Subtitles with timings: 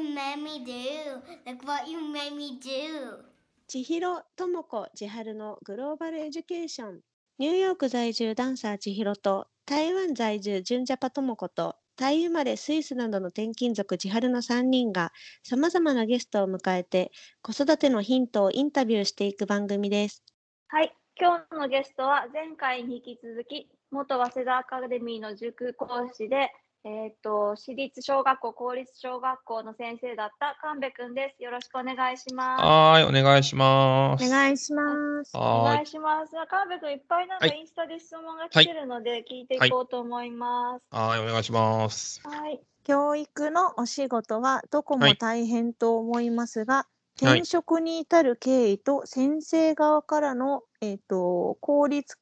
[0.00, 1.20] what you made me do?
[1.46, 3.24] Look what you made me do?
[3.68, 7.00] 千尋智子千春のグローバルエデュケーション
[7.38, 15.12] ニューヨーク在住ダンサー千尋と台湾在住純ジャパ智子とタイ生まれスイスなどの転勤族千春の3人が
[15.44, 17.12] さまざまなゲストを迎えて
[17.42, 20.24] 子育てのヒントをインタビューしていく番組です。
[20.68, 26.50] はい、今日のゲストは前回に引き続き元早稲田アカデミーの塾講師で、
[26.82, 31.42] えっ、と私立小学校公立小学校の先生だった神戸くんです。
[31.42, 32.62] よろしくお願いします。
[32.62, 34.24] はーい、お願いします。
[34.24, 34.82] お願いしま
[35.24, 35.36] す。
[35.36, 35.74] おはーい。
[35.74, 36.32] 願いします。
[36.48, 40.86] 神戸くんいっぱいなんかはいインスタで質問が来てるので聞いていこうと思います。
[40.90, 42.22] はーい、お願いします。
[42.24, 52.16] はい、教育のお仕事はどこもはい大変と思いますが、はい転職に至る経緯と先生側からの、えっと公立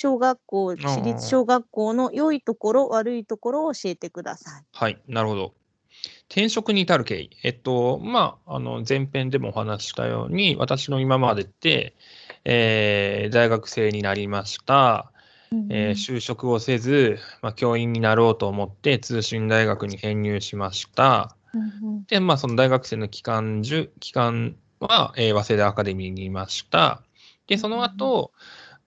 [0.00, 4.64] 小学校、私立小学校の良いところ、悪いところを教えてください。
[4.72, 5.52] はい、なるほど。
[6.30, 7.30] 転職に至る経緯。
[7.42, 11.94] えっと、まあ、あの、前編でもお話ししたように、私の今までって、
[12.46, 15.12] えー大学生になりました。
[15.68, 21.36] えー就職をせず、まあ、教員になろうと思って通信大学に編入しました。
[22.06, 27.02] で、まあ、その大学生の期間中、期間は、えー早稲田アカデミーにいました。
[27.48, 28.32] で、その後、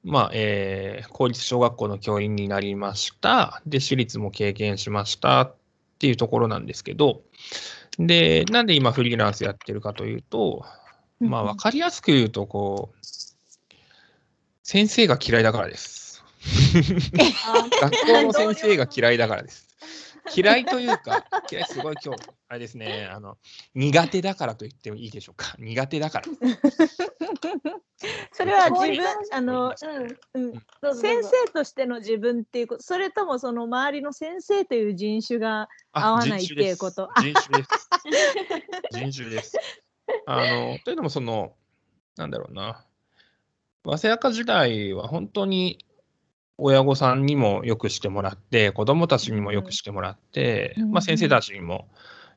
[0.04, 3.62] まあ、えー公立小学校の教員になりました。
[3.66, 5.56] で、私立も経験しましたっ
[6.00, 7.22] ていうところなんですけど、
[8.00, 10.66] で、なんで今フリーランスやってるかというと、
[11.20, 13.06] まあ、わかりやすく言うと、こう、
[14.64, 16.24] 先生が嫌いだからです。
[17.82, 19.73] 学校の先生が嫌いだからです。
[20.36, 23.38] 嫌いというか、嫌いすごい今日、あれですね、あの、
[23.76, 25.56] 苦手だからと言ってもいいでしょうか。
[25.60, 26.26] 苦手だから。
[28.32, 29.74] それはうん自分、あの、
[30.34, 37.90] うん、うん、先生としての自分っていうこと、それともその周りの先生という人種が、合わないっていうこと人種です。
[38.92, 39.58] 人種です。
[40.26, 41.56] あの、というのも、その、
[42.16, 42.86] なんだろうな。
[43.86, 45.86] 早稲田時代は本当に
[46.58, 50.92] 親御さんにもよくしてもらって、子供たちにもよくしてもらって、うん。
[50.92, 51.88] まあ、先生たちにも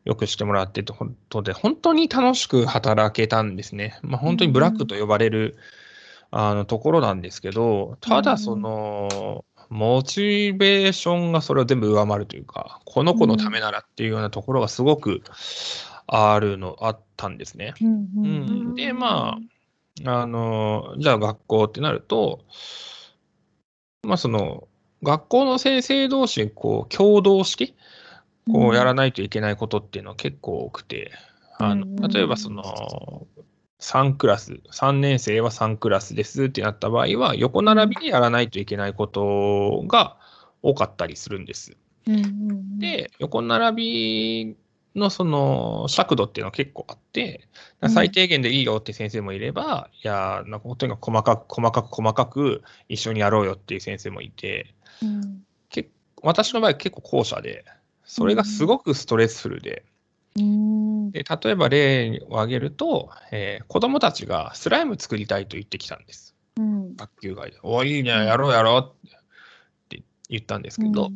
[0.04, 3.98] よくしてもらってということで、本当に楽しく働けたんですね。
[4.02, 5.56] まあ、本当にブラックと呼ばれる、
[6.30, 15.22] あのところなんですけど、ただその、モチベーションがそれを全部上回るというか、この子のためならっていうようなところがすごく
[16.06, 17.74] あるの、あったんですね。
[17.80, 19.38] うん、で、ま
[20.04, 22.44] あ、あの、じゃあ学校ってなると、
[24.06, 24.68] まあその、
[25.02, 27.74] 学校の先生同士、こう、共同して、
[28.50, 31.10] こう、やらないといけないことっていうのは結構多くて、
[31.58, 33.26] あの、例えばその、
[33.80, 40.16] 3クラス、3年生は3クラスですってなった場合は、横並びでやらないといけないことが
[40.62, 41.76] 多かったりするんです。
[42.78, 44.56] で、横並び
[44.96, 47.48] のその尺度っていうのは結構あって、
[47.80, 47.90] うん。
[47.90, 55.44] 最低限でいいよって先生もいれば、いや、なんかとにかく細かく細かく細かく一緒にやろうよっていう先生もいて、うん。
[55.68, 55.90] 結
[56.22, 57.64] 私の場合結構後者で、
[58.04, 59.84] それがすごくストレスフルで、
[60.36, 61.10] うん。
[61.10, 66.34] で例えば例を挙げると、えー子供たちがスライム作りたいと言ってきたんです。
[66.56, 66.96] うん。
[66.96, 67.58] 学級外で。
[67.62, 69.10] おいいね、やろうやろうっ
[69.88, 71.10] て言ったんですけど、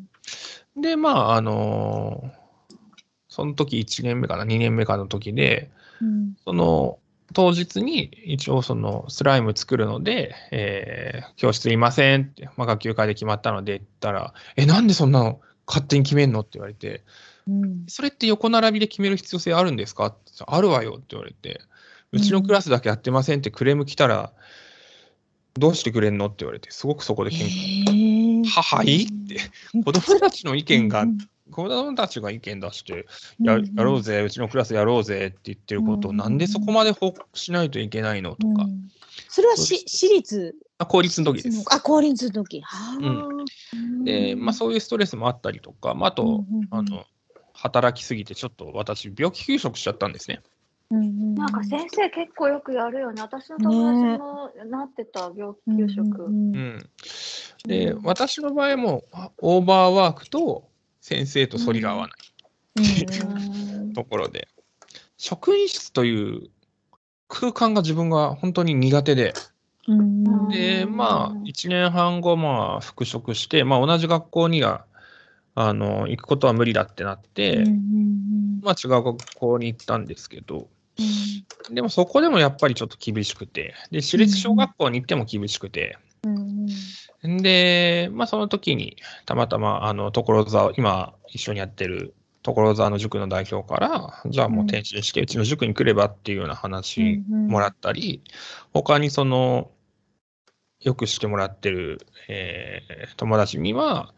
[0.76, 2.39] で、まあ、あのー
[3.40, 5.70] その時1年目かな、2年目かの時で、
[6.02, 6.34] うん。
[6.44, 6.98] その
[7.32, 16.40] 当日に一応そのスライム作るので、えー教室いませんって、まあ、学級会で決まったので言ったら、え、なんでそんなの勝手に決めんの？
[16.40, 17.02] って言われて、
[17.48, 17.84] うん。
[17.86, 20.06] それって横並びで決める必要性あるんですか？
[20.06, 21.62] ってあるわよって言われて、
[22.12, 24.32] うちのクラスだけやってませんってクレーム来たら、
[25.54, 26.26] どうしてくれんの？
[26.26, 27.40] って言われて、すごくそこで喧嘩。
[27.40, 28.44] へー。
[28.44, 29.04] ははい？
[29.04, 29.38] って、
[29.84, 31.18] 子供たちの意見がうん
[31.50, 33.06] 子供たちが意見出して、
[33.40, 33.74] やうん。
[33.76, 36.16] やろうぜ、うちのクラスやろうぜって言ってることを、うん。
[36.16, 38.36] なんでそこまで報告しないといけないの？
[38.36, 38.90] とか、うん
[39.28, 40.56] それはし私立？
[40.78, 41.64] あ公立の時です。
[41.70, 42.60] あ、公立の時。
[42.62, 44.04] はあ。
[44.04, 46.68] で、まあ、そういうストレスもあったりとか、まあ、あと、うんうんうん。
[46.70, 47.04] あの、
[47.52, 50.40] 働きすぎて、ちょっと私、病気休職しちゃったんですね。
[50.90, 53.22] なんか先生結構よくやるよね。
[53.22, 56.24] 私の友達もなってた病気給食。
[56.24, 56.90] うんうん、
[57.68, 60.69] で、私の場合も、あオーバーワークと
[61.10, 62.14] 先生と反りが合わな
[62.84, 63.04] い。
[63.76, 63.92] うん。
[63.94, 64.46] ところで、
[65.16, 66.50] 職員室という
[67.26, 69.34] 空間が自分が本当に苦手で、
[69.88, 70.48] うん。
[70.50, 74.84] で、うんまあ、1年半後、まあ、復職して、まあ、同じ学校には、
[75.56, 78.60] あの、行くことは無理だってなって、うん。
[78.62, 80.68] まあ、違う学校に行ったんですけど、
[81.72, 88.96] でもそこでもやっぱりちょっと厳しくて、で、私立小学校に行っても厳しくて、うんで、まあ、その時に、
[89.26, 98.22] たまたま、あの、所沢、今、一緒にやってる所沢の塾の代表から、じゃあもう転身してうちの塾に来ればっていうような話もらったり、
[98.72, 99.70] 他にその、
[100.80, 104.14] よくしてもらってる、えー友達には、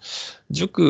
[0.50, 0.82] 塾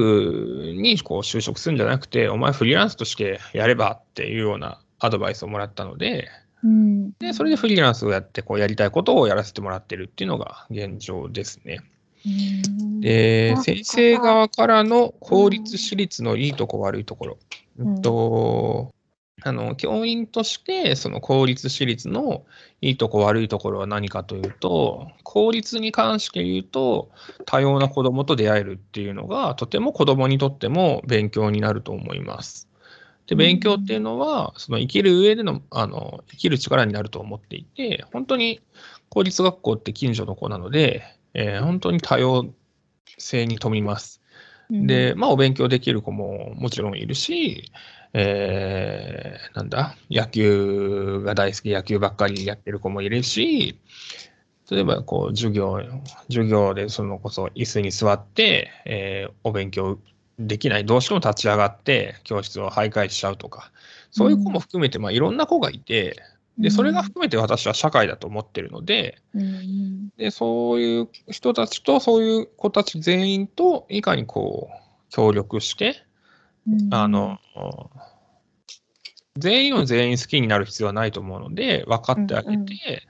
[0.76, 6.29] にこう就職するんじゃなくて、お前フリーランスとしてやればっていうようなアドバイスをもらったので、
[6.64, 11.81] うんで、それでフリーランスをやって、こうやりたいことをやらせてもらってるっていうのが現状ですね。
[13.00, 17.38] で先生側からの公立私立のいいとこ悪いところ。
[17.79, 18.93] うんうんと、
[19.44, 22.44] あの、教員として、その公立私立の
[22.81, 27.11] いいとこ悪いところは何かというと、公立に関して言うと、
[27.44, 32.69] 多様な子どもと出会えるっていうのが、とても子どもにとっても勉強になると思います。
[33.26, 38.60] で、勉強っていうのは、その生きる上での、あの、生きる力になると思っていて、本当に
[39.08, 41.02] 公立学校って近所の子なので、
[41.34, 42.52] えー本当に多様
[43.19, 44.22] 性に富みます。
[44.80, 47.72] で、まあ、お勉強できる子ももちろんいるし、
[48.14, 53.78] えーなんだ、野球が大好き、野球ばっかりやってる子もいるし、
[54.70, 55.78] 例えば、こう、授業、
[56.28, 59.98] 授業でそのこそ椅子に座って、えーお勉強
[60.38, 63.70] できない、どうしても立ち上がって、教室を徘徊しちゃうとか、
[64.11, 66.17] そういう子も含めて、まあ、いろんな子がいて、
[66.58, 70.08] で、それが含めて私は社会だと思ってるので、うん。
[70.19, 76.02] で、そういう人たちと、そういう子たち全員と、いかにこう、協力して、
[76.69, 76.94] うん。
[76.94, 77.38] あの、
[79.38, 83.02] 全員を全員好きになる必要はないと思うので、分かってあげて、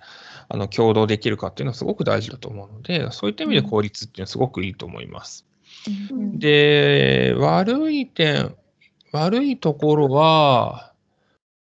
[0.48, 5.46] あの、共同できるかっていうのはすごく大事だと思うので、そういった意味で効率っていうのはすごくいいと思います。
[6.10, 8.56] うんで、悪い点、
[9.12, 10.92] 悪いところは、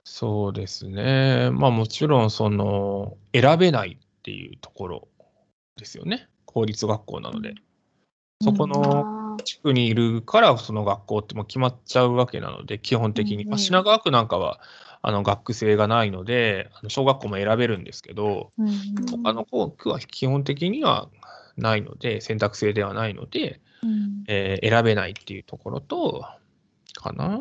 [0.04, 1.50] そうですね。
[1.52, 5.08] まあもちろん、その、選べないっていうところ
[5.78, 6.28] ですよね。
[6.46, 7.56] 公立学校なので。
[8.44, 13.46] そこの地区にいるから、その学校ってもう決まっちゃうわけなので、基本的に。
[13.46, 14.60] まあ、品川区なんかは、
[15.04, 18.70] あの、学区制がないので、あの小学校も選べるんですけど、うん
[19.24, 21.10] 他の区は基本的には
[21.58, 26.24] ないので、選択制ではないので、うんえー選べないっていうところと、
[26.96, 27.40] かな。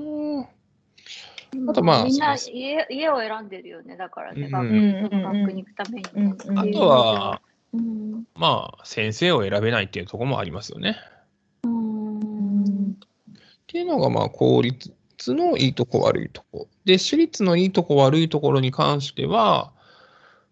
[1.69, 6.35] あとまあみんな家家を選んでるよね、だからね、うん学うん学区に行くためにね。
[6.47, 7.43] うんあとは、
[7.73, 10.97] うん、まあ、先生を選べないっていうところもありますよね。
[11.65, 12.95] うんっ
[13.67, 14.93] ていうのが、まあ、公立
[15.29, 16.69] のいいとこ悪いとこ。
[16.85, 19.73] で、私立のいいとこ悪いところに関しては、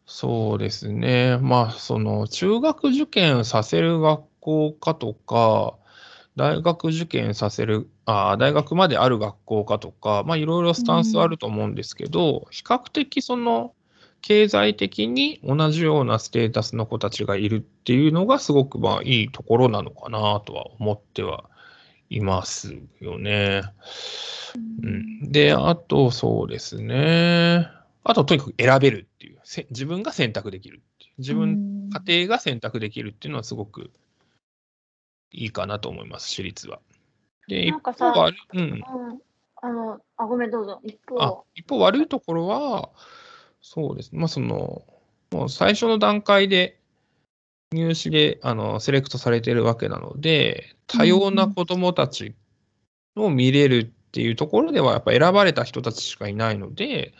[0.07, 1.39] そうですね。
[1.39, 5.75] まあ、その、中学受験させる学校かとか、
[6.37, 13.75] 大学受験させる、あ大学まである学校かとか、まあ、いろいろスタンスあると思うんですけど、比較的その、
[14.21, 21.45] 経済的に同じようなステータスの子たちがいるっていうのがすごくまあいいところなのかなとは思っては
[22.11, 23.63] いますよね。
[24.83, 27.69] うん、で、あとそうですね。
[28.03, 30.83] あととにかく選べるっていう、せ自分が選択できる
[31.19, 33.91] 自分、家庭が選択できるっていうのはすごく
[35.31, 36.81] いいかなと思います、私立は。
[37.49, 38.83] で、一方悪い、うん、うん
[39.61, 40.81] あの、あ、ごめん、どうぞ。
[40.85, 42.91] 一あ方、一方悪いところは、
[43.61, 44.83] そうですね、まあ、その、
[45.31, 46.79] もう最初の段階で
[47.73, 52.35] 入試であのセレクトされているわけなので、多様な子どもたち
[53.15, 57.13] を見れるっていうところでは、やっぱ選ばれた人たちしかいないので、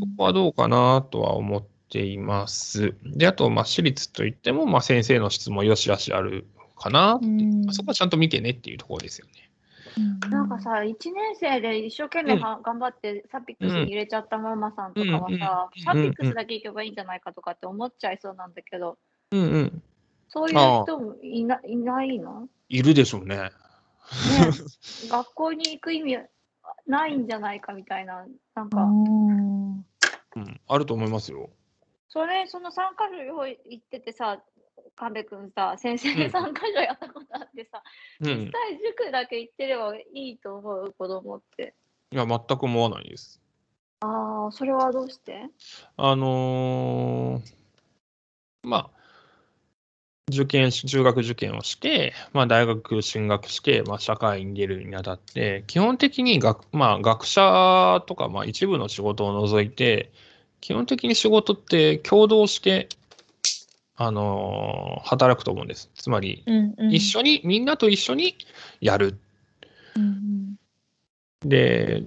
[0.00, 2.96] そこはどうかなとは思っています。
[3.04, 6.46] で、あと、まあ、私立といっても、まあ、先生の質もよしあしある
[6.84, 7.16] かな？
[7.16, 9.32] っていう、まあそこはちゃんと見てねっていうところですよね。
[10.28, 18.98] なんかさ、1年生で一生懸命は頑張ってサピックスに入れちゃったママさんとかはさ、うんサピックスだけ行けばいいんじゃないかとかって思っちゃいそうなんだけど、
[19.30, 19.82] うんうん。
[20.28, 22.48] そういう人もいないないの？
[22.68, 23.36] いるでしょうね。
[23.36, 23.50] ね。
[25.08, 26.18] 学校に行く意味
[26.86, 31.50] ないんじゃないかみたいな、なんか、うん、あると思いますよ。
[32.08, 34.40] それ、その3箇所行っててさ、
[34.96, 37.82] 神戸君さ、先生うん3箇所やったことあってさ、
[38.20, 38.26] うん。
[38.26, 41.74] 実際塾だけ行ってればいいと思う子供って。
[42.12, 43.40] いや、全く思わないです。
[44.00, 45.50] ああ、それはどうして？
[45.96, 47.54] あのー
[48.62, 48.90] まあ、
[50.30, 60.12] 受験し、中学受験をして、まあ、大学進学して、まあ、社会に出るにあたって、基本的に学、まあ、学者とか、まあ、一部の仕事を除いて、
[60.60, 62.88] 基本的に仕事って共同して、
[63.96, 65.90] あのー働くと思うんです。
[65.94, 66.44] つまり、
[66.90, 68.36] 一緒に、みんなと一緒に
[68.80, 69.18] やる。
[71.40, 72.04] で、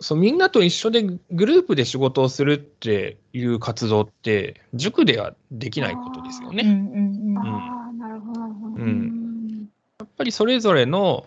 [0.00, 6.62] そうみんなと一緒でグループで仕事をするっていう活動って、塾ではできないことですよね。
[6.64, 8.74] うんうんうんああ、なるほど、なるほど。
[8.76, 11.26] うんやっぱりそれぞれの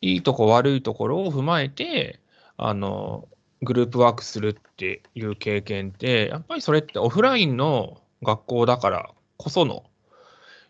[0.00, 2.20] いいとこ悪いところを踏まえて、
[2.56, 3.28] あの、
[3.62, 9.84] グループワークするっていう経験って、やっぱりそれってオフラインの学校だからこその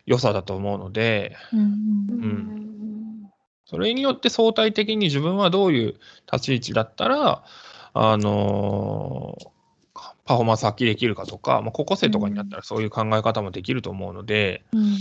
[0.05, 3.31] 良さだと思うので、うんううんん
[3.65, 5.95] それによって相対的に自分はどういう
[6.31, 7.43] 立ち位置だったら、
[7.93, 9.37] あの
[10.25, 14.97] パフォーマンス発揮できるかとか、まあ、高校生とかになったらそういう考え方もできると思うので、うん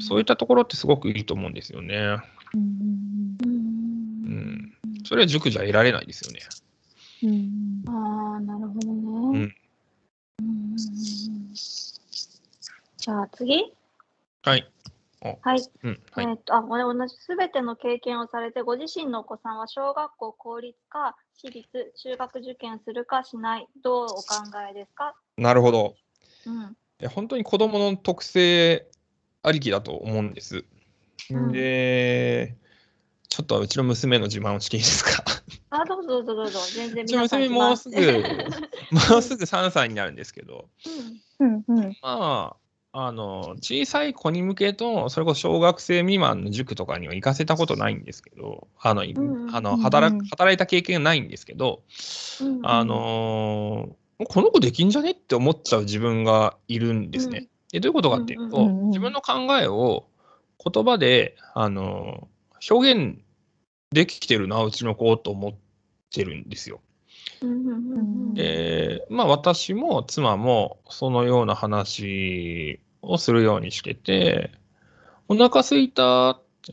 [0.00, 2.16] そういったところってすごくいいと思うんですよね。
[2.54, 3.36] うん
[4.24, 4.72] うん。
[5.04, 6.40] それは塾じゃ得られないですよね。
[7.22, 8.90] うんああ、なるほど
[9.30, 9.38] うね。
[9.44, 9.54] ん。
[13.10, 13.74] じゃあ次？
[14.44, 14.70] はい。
[15.20, 15.68] はい。
[15.82, 16.00] うん。
[16.12, 16.26] はい。
[16.28, 24.34] えっと、あ、これ同じすべての経験をされて、ご自身のお子さんは小学校公立か私立、中学受験するかしない、どうお考
[24.70, 25.16] えですか？
[25.36, 25.96] なるほど。
[26.46, 26.62] うん。
[26.62, 26.66] い
[27.00, 28.86] や本当に子供の特性
[29.42, 30.64] ありきだと思うんです。
[31.32, 32.54] うんで、
[33.28, 35.24] ちょっとうちの娘の自慢をしていいですか？
[35.70, 36.60] あ、どうぞどうぞどうぞ。
[36.76, 37.96] 全然うちの皆さん娘もうすぐ、
[39.12, 40.68] もうすぐ3歳になるんですけど、
[41.40, 42.56] うんうんうんまあ、
[42.92, 50.14] あの、小さい子に向けと、それこそ小学生未満の塾とかには行かせたことないんですけど、あの、いうんあのうん働
[50.52, 51.82] いた経験がないんですけど、
[52.40, 57.48] うんあのーこの子できんじゃねって思っちゃう自分がいるんですね。
[57.72, 60.04] でどういうことかっていうと、うんうんうん自分の考えを
[60.62, 63.18] 言葉で、あのー表現
[63.90, 65.52] できてるな、うちの子と思っ
[66.12, 66.80] てるんですよ。
[68.34, 74.50] で、まあ私も妻もそのような話をするようにしてて、
[75.28, 76.72] お腹すいたって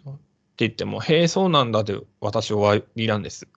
[0.58, 3.48] 言っても、へえ、そうなんだで私終わりなんです。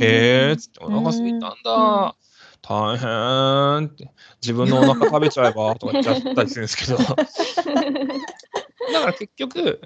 [0.00, 2.14] へえ、つって、お腹すいたんだ。
[2.62, 4.10] 大変って、
[4.42, 7.14] 自分のお腹食べちゃえばとか言っちゃったりするんですけど、だか
[9.06, 9.80] ら結局、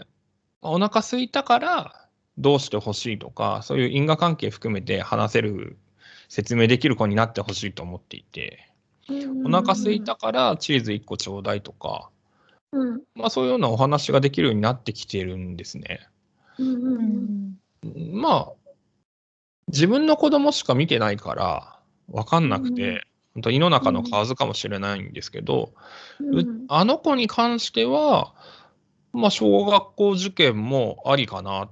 [0.62, 2.08] お腹空いたから
[2.38, 5.76] どうしてほしいとか、そういう因果関係含めて話せる、
[6.32, 8.66] 説明できる子になってほしいと思っていて、
[9.44, 12.08] お腹空いたからチーズ1個ちょうだいとか、
[12.72, 13.02] うん。
[13.14, 16.08] まあそういうようなお話ができるようになってきてるんですね。
[16.58, 17.58] うん
[18.14, 18.52] まあ、
[19.68, 21.78] 自分の子供しか見てないから、
[22.10, 23.00] わかんなくて、うん。
[23.34, 25.74] 本当胃の中の蛙かもしれないんですけど、
[26.18, 26.64] ううん。
[26.68, 28.32] あの子に関しては、
[29.12, 31.68] まあ、小学校受験もありかな。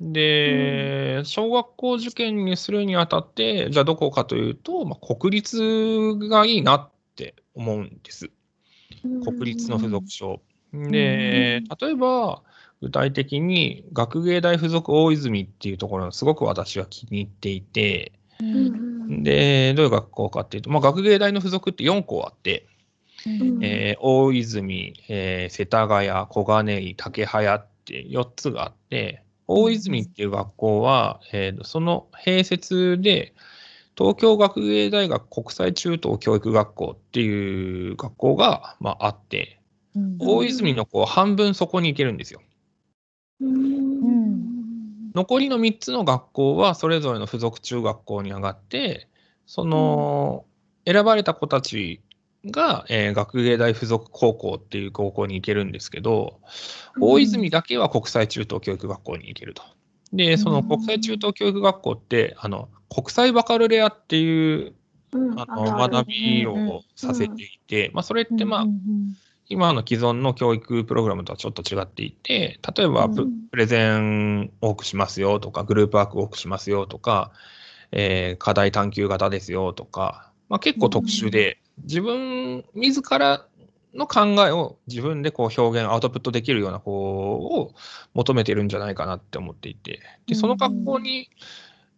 [0.00, 5.58] で、小学校受験にするにあたって、じゃあどこかというと、まあ、国立
[6.28, 8.30] がいいなって思うんです。
[9.24, 10.42] 国立の付属小。
[10.72, 12.42] で、例えば、
[12.82, 18.12] 具体的に学芸大附属大泉っていうところがすごく私は気に入っていて、
[19.22, 22.66] で、どういう学校かっていうと、まあ、学芸大の付属って4校あって、
[23.26, 23.64] うん。
[23.64, 33.34] えー大泉、えー世田谷、小金井、竹早って4つがあって、大泉っていう学校は、えーその併設で、
[33.96, 39.60] 東京学芸大学国際中等教育学校っていう学校が、まあ、あって、
[39.94, 40.16] うん。
[40.18, 42.42] 大泉の子は半分そこに行けるんですよ。
[43.40, 45.12] うん。
[45.14, 49.08] 残りの3つの学校はそれぞれの付属中学校に上がって、
[49.46, 50.44] その、
[50.86, 52.02] 選ばれた子たち
[52.46, 56.40] が、えー学芸大附属高校っていう高校に行けるんですけど、
[57.00, 59.62] 大泉だけは国際中等教育学校に行けると。
[60.12, 64.74] で、その国際中等教育学校って、あの、国際バカルレアっていう
[65.12, 65.40] うん。
[65.40, 69.14] あの学びをさせていて、まあ、それって、まあう、ん
[69.46, 77.32] 今の既存の教育プログラムとはちょっと違っていて、例えばプ,、レゼン多くしますよとか、グループワーク多くしますよとか、
[77.92, 83.46] えー課題探求型ですよとか、まあ、結構特殊で、自分自ら
[83.94, 87.72] の考えを自分でこう表現、アウトプットできるような子を
[88.14, 91.30] 求めてるんじゃないかなって思っていて、でその学校に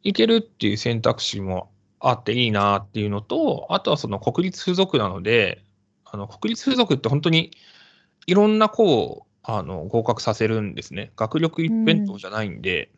[0.02, 5.64] 行けるっていう選択肢もあっていいなっていうのと、あとはその国立附属なので、
[6.04, 7.50] あの国立附属って本当に
[8.26, 11.12] いろんな子をあの合格させるんですね。
[11.16, 12.90] 学力一辺倒じゃないんで、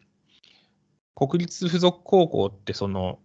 [1.15, 3.19] 国立附属高校ってその、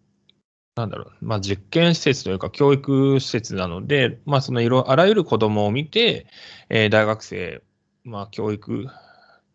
[0.75, 6.25] なんだろう、まあ、実験施設というか教育施設なので、まあ、そのいろあらゆる子供を見て、
[6.69, 7.61] えー大学生、
[8.03, 8.87] まあ、教育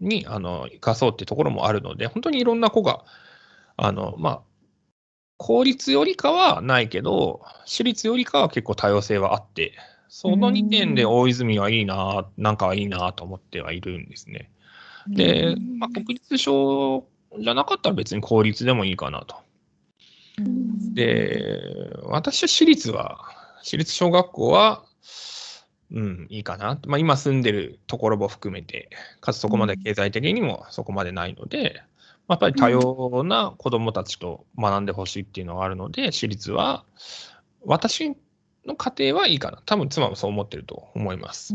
[0.00, 3.04] にあの生かそうっていうところもあるので、本当にいろんな子が、
[3.76, 4.42] あの、まあ、
[5.38, 9.72] 公立よりかはないけど、私立よりかは結構多様性はあって、
[10.08, 14.50] その2点で大泉はいいな、なんかはいいなと思ってはいるんですね。
[15.06, 17.08] で、まあ、国立小
[17.40, 19.47] じゃなかったら別に公立でもいいかなと。
[20.94, 23.20] で、私は私立は、
[23.62, 24.84] 私立小学校は、
[25.90, 26.78] うん、いいかな。
[26.86, 28.90] まあ、今住んでるところも含めて、
[29.20, 31.82] かつそこまで経済的にもそこまでないので、
[32.28, 36.84] やっぱり多様な子どもたちと学んでほしいっていうのがあるので、私立は、
[37.64, 38.14] 私
[38.66, 39.62] の家庭はいいかな。
[39.64, 41.54] 多分妻もそう思ってると思います。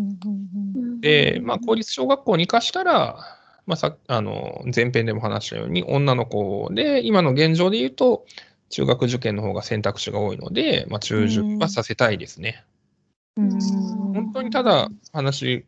[1.00, 3.20] で、まあ、公立小学校に行かしたら、
[3.66, 8.25] まあ、さあの前編でも話したように、女の子で、今の現状で言うと、
[8.74, 12.65] 中学受験の方が選択肢が多いので、まあ、中受はさせたいですね。
[13.36, 15.65] 本当にただ話、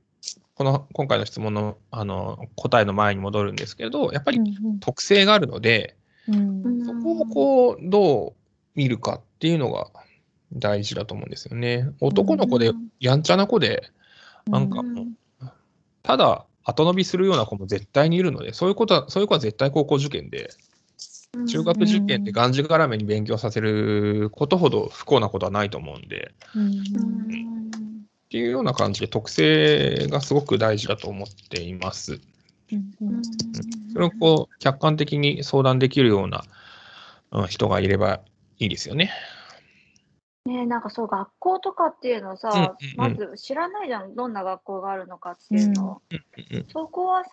[0.55, 4.39] この今回の質問のあの答えの前に戻るんですけど、やっぱり
[4.79, 5.95] 特性があるので、
[6.25, 8.33] そこをこうどう
[8.73, 9.91] 見るかっていうのが
[10.53, 11.87] 大事だと思うんですよね。
[12.01, 13.91] 男の子で、やんちゃな子で、
[14.47, 15.05] なんかもう、
[16.01, 20.49] ただ後伸びするような子も絶対にいるので、そういうことは、そういう子は絶対高校受験で、
[21.47, 32.19] 中学受験でがんじがらめに勉強させることほど不幸なことはないと思うんで、っていうような感じで特性がすごく大事だと思っています。
[33.93, 36.43] それをこう客観的に相談できるような
[37.31, 38.21] うん人がいれば
[38.59, 39.11] いいですよね。
[40.47, 43.17] ねえなんかそう学校とかっていうのさ、うんうんうん。
[43.17, 44.13] まず知らないじゃん。
[44.15, 45.93] どんな学校があるのかっていうの。
[45.93, 46.65] を、うんうん。
[46.71, 47.31] そこはさ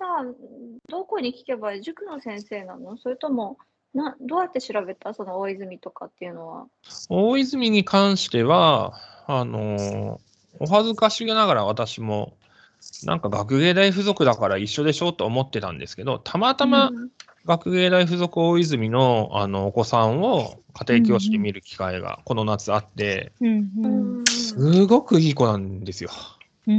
[0.89, 1.83] どこに聞けばいい？
[1.83, 2.97] 塾の先生なの？
[2.97, 3.59] それとも
[3.95, 5.15] などうやって調べた？
[5.15, 6.67] その大泉とかっていうのは。
[7.09, 8.95] 大泉に関しては、
[9.27, 10.21] あの
[10.59, 12.35] お恥ずかしながら私も、
[13.05, 17.11] なんか学芸大附属だから一緒でしょと思ってたんですけど、たまたまうん
[17.45, 26.11] 学芸大附属大泉のあのお子さんを家庭教師で見る機会がこの夏あって、うんすごくいい子なんですよ。
[26.65, 26.71] こ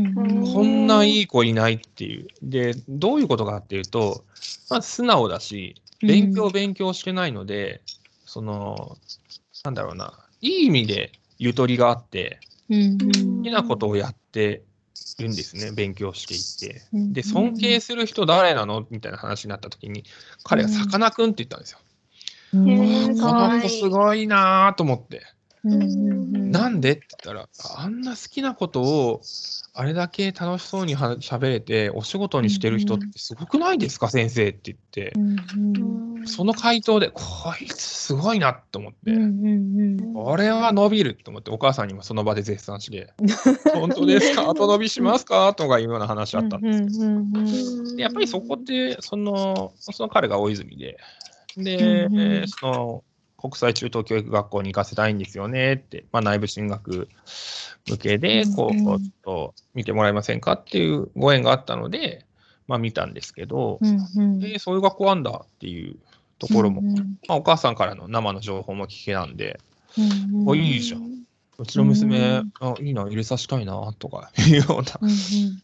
[0.64, 2.28] んないい子いないっていう。
[2.42, 4.24] で、どういうことかっていうと、
[4.70, 7.82] まあ、素直だし、勉強勉強してないので、
[8.26, 8.98] その、
[9.64, 14.64] なんだろうな、いい意味でゆとりがあって、好きなことをやって
[15.20, 16.82] るんですね、勉強していて。
[16.94, 18.86] で、尊敬する人誰なの？
[18.90, 20.04] みたいな話になった時に、
[20.44, 21.80] 彼がさかなクンって言ったんですよ。
[22.52, 25.24] この子すごいなぁと思って。
[25.70, 29.22] んなんでって言ったら、あんな好きなことを
[29.74, 35.14] あれだけ楽しそうには喋れて、お仕事にしてる人ってすごくないですか、先生って言って、
[36.26, 37.22] その回答で、こ
[37.60, 39.12] いつすごいなって思って、
[40.14, 43.14] これは伸びると思って、お母さんにもその場で絶賛して、
[43.74, 45.54] 本当ですか、後伸びしますか？
[45.54, 50.98] とかいうような話あったんですけど、でやっぱりそこって、そのその彼が大泉で、
[51.58, 52.08] で、
[52.48, 53.04] その
[53.44, 57.10] 国際中等教育学校に行かせたいんですよねって、まあ、内部進学
[57.90, 58.88] 向けで、こう、うん。
[58.88, 62.26] うんちょっと見てもらえませんかっていうご縁があったので、
[62.68, 65.98] まあ、見たんですけど、えーそういう学校あんだっていう
[66.40, 66.82] ところも、
[67.28, 69.60] まあ、お母さんからの生の情報も聞けなんで、
[70.46, 71.02] おいいじゃん。
[71.58, 72.54] うちの娘、うん。
[72.62, 75.00] あいいな、入れさせたいなとかいうような。
[75.02, 75.64] うん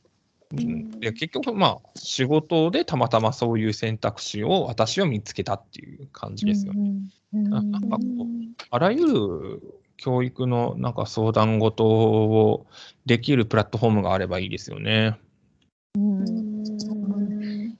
[0.51, 6.89] で結局、まあ、仕事でたまたまそういう選択肢を私は見つけたっていう感じですよね。
[6.89, 6.95] な
[7.31, 7.71] なん。
[7.71, 8.29] かこう
[8.71, 9.61] あらゆる
[9.97, 12.65] 教育のなんか相談事を
[13.05, 15.19] できるプラットフォームがあればいいですよね。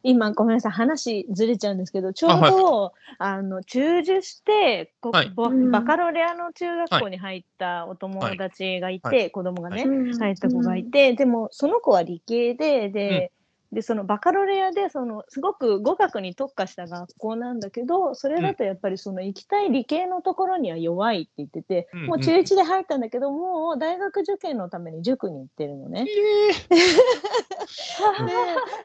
[0.02, 5.32] 今ごめんなさい話ずれちゃうんですけどちょうどあ、の中受してこはい。
[5.72, 9.32] バカロレアの中学校に入ったお友達がいて、はい。
[9.32, 10.18] 子供がね、うん。
[10.18, 13.32] 入った子がいて、でもその子は理系でで,、
[13.72, 26.08] でそのバカロレアでそのすごく語学に特化した学校なんだけどそれだとやっぱりその行きたい理系のところには弱いって言ってて、うんもう中1で入ったんだけどもう大学受験のために塾に行ってるのね。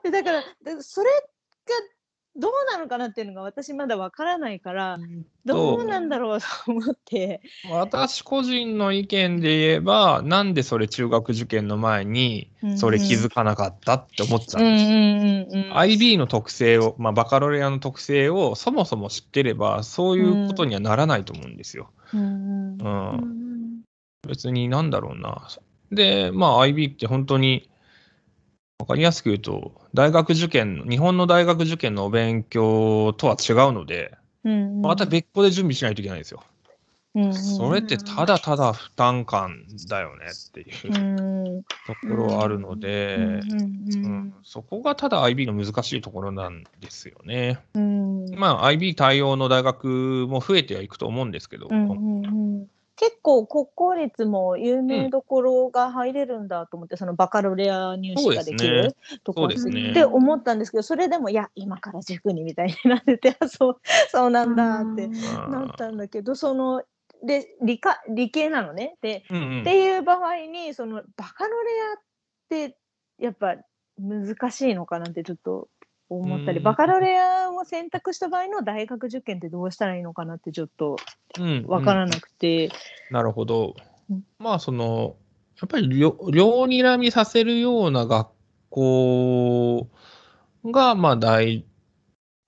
[0.04, 0.42] ででだから
[0.74, 1.16] でそれが
[2.36, 4.98] どうなのかなっていうのが私まだわからないから
[5.44, 7.40] どうなんだろうと思って。
[7.70, 15.74] 私個人の意見で言えば、なんでそれ中学受験の前にそれ気づかなかったって思っちゃうんですよ。
[15.74, 21.90] IB の特性を、まあ、バカロレアの特性をそもそも知ってれば、そういうことにはならないと思うんですよ。
[22.12, 23.44] うんうん
[24.26, 25.48] 別になんだろうな。
[25.92, 27.68] で、まあ IB って本当に、
[28.80, 36.42] わかりやすく言うと、大学受験、日本の大学受験のお勉強とは違うので、うんまた別個で準備しないといけないんですよ。
[37.14, 41.62] うんうんそれってただただ負担感だよねっていううん。
[41.86, 47.60] ところはあるので、うんうんそこがただ IB の難しいところなんですよね。
[47.74, 48.24] うん。
[48.24, 52.28] うんまあ IB 対応の大学も増えてはいくと思うんですけど、うんうんう
[52.64, 59.54] ん結構国公立も有名どころが入れるんだと思って、そのバカロレア入試ができるところ。
[59.54, 65.12] って思ったんですけどそれでもいや今から塾にみたいになっててあ そうそうなんだってうん。
[65.50, 66.82] なったんだけどその
[67.22, 68.96] で理科理系なのね。
[69.00, 69.60] でうんうん。
[69.62, 72.02] っていう場合にそのバカロレアっ
[72.48, 72.78] て
[73.18, 73.56] やっぱ
[73.98, 75.68] 難しいのかなってちょっと
[76.18, 80.96] 思ったり、うんバカロレアを選択した場合の大学受験ってどうしたらいいのかなってちょっと
[81.38, 82.70] うんわからなくて。
[83.10, 83.74] なるほど
[84.10, 84.24] うん。
[84.38, 85.16] まあ、その、
[85.60, 88.28] やっぱり両両睨みさせるような学
[88.70, 89.88] 校
[90.64, 91.64] が、まあ、大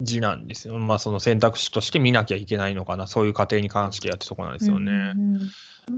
[0.01, 0.79] 事なんですよ。
[0.79, 4.93] まあ、その選択肢として見なきゃいけないのかな、そういう過程に関してやってとこなんですよね。
[4.93, 5.41] うん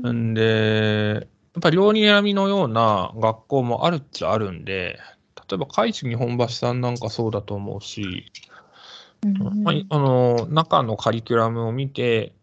[0.05, 4.99] うんんで、やっぱり両睨みのような学校もあるっちゃあるんで、
[5.49, 8.27] 例えば、海地日本橋さんなんかそうだと思うし、
[9.25, 12.35] うんうんまあ、あの中のカリキュラムを見て、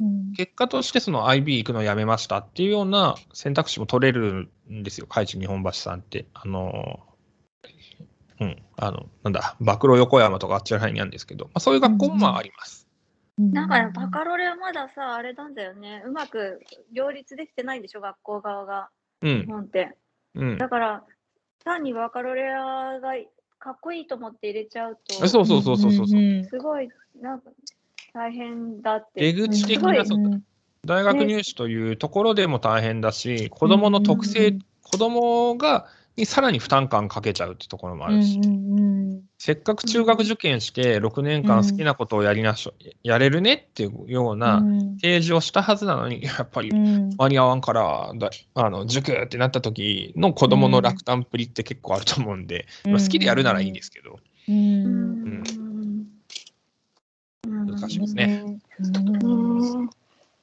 [0.00, 6.26] うん結果としてその IB 行くのやめましたっていうような選択肢も取れるんですよ、海地日本橋さんって。
[6.34, 6.98] あの、
[8.40, 12.88] うん、あの、なんだ、暴露横山とかあっちら辺にあるんですけど、まあ、そういう学校もまああります。
[13.38, 16.02] なんかねバカロレはまださ、あれなんだよね。
[16.06, 16.60] うまく
[16.92, 18.90] 両立できてないんでしょ、学校側が。
[19.22, 19.96] 日うん、本って。
[20.34, 20.58] うん。
[20.58, 21.04] だから、
[21.64, 23.14] 単にバカロレアが
[23.58, 26.20] かっこいいと思って入れちゃうと、そうそうそうそうそう。
[26.20, 26.88] んすごい、
[27.20, 27.50] なんか、
[28.12, 29.32] 大変だって。
[29.32, 30.42] 出口的ないそうん
[30.84, 38.94] 大学入試というところでも大変だし、子供の特性、うん子供がにさらに負担感かけちゃうってところもあるし、うんうん
[39.36, 42.72] せっかく中学受験して6年間好きなことをやりなしょ、
[43.02, 44.96] やれるねっていうようなうん。
[44.96, 47.10] 提示をしたはずなのに、やっぱりうん。
[47.18, 52.92] 間に合わんからだあの塾ってなった時の子供の落胆っぷりって結構あると思うんで、うん。
[52.92, 54.54] まあ好きでやるならいいんですけど、ううん。
[54.54, 55.44] ん
[57.44, 58.60] うん難しいですね。
[58.80, 59.90] うん。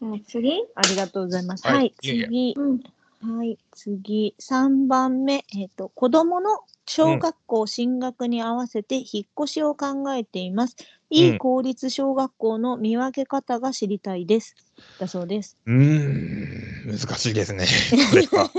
[0.02, 0.64] うん次？
[0.76, 1.66] ありがとうございます。
[1.66, 1.76] はい。
[1.78, 2.26] はい、いえいえ。
[2.26, 2.54] 次。
[2.56, 2.80] うん
[3.24, 10.76] はい、次、3番目、えっ、と、子供の小学校進学に合わせて引っ越しを考えています。
[11.10, 14.56] いい公立小学校の見分け方が知りたいです。
[14.98, 15.58] だそうです。
[15.66, 17.66] うーん、難しいですね。
[18.10, 18.50] これが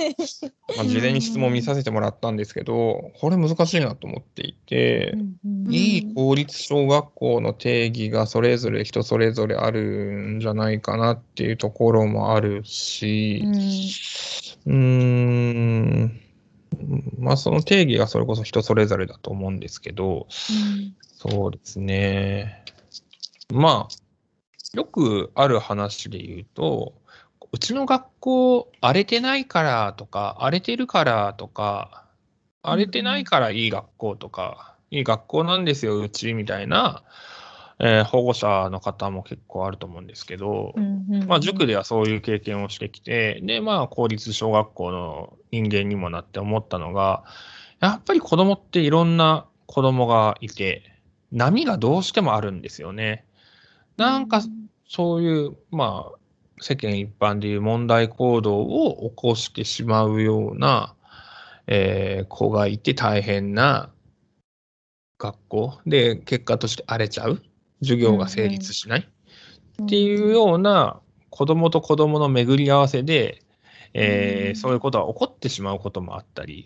[0.77, 5.13] まあ、事前に質問見させてもらったんですけど、これ難しいなと思っていて、
[5.45, 13.45] うんいい公立小学校の定義がそれぞれ人それぞれあるんじゃないかなっていうところもあるし、
[14.67, 16.22] うーん、
[17.19, 20.27] まあその定義がそれこそ人それぞれだと思うんですけど、
[21.01, 22.65] そうですね。
[23.53, 26.95] まあ、よくある話で言うと、
[27.53, 32.07] うちの学校荒れてないからとか、荒れてるからとか、
[32.63, 37.03] 荒れてないからいい学校とか、いい学校なんですよ、うちみたいな、
[37.83, 40.73] えー保護者の方も結構あると思うんですけど、
[41.27, 47.25] まあ、塾ではそういう経験をしてきて、で、まあ、公立小学校の人間にもなって思ったのが、
[47.81, 50.85] やっぱり子供っていろんな子供がいて、
[51.33, 53.27] 波がどうしてもあるんですよね。
[53.97, 54.43] なんか、
[54.89, 56.19] そういう、まあ、
[56.61, 60.95] 世間一般でいう問題行動を起こしてしまうような、
[61.67, 63.91] えー子がいて大変な
[65.19, 67.43] 学校で、結果として荒れちゃう。
[67.83, 69.09] 授業が成立しない？
[69.83, 73.43] っていうような子供と子供の巡り合わせで、
[73.95, 74.57] えーうん。
[74.57, 76.65] そういうことが起こってしまうこともあったり、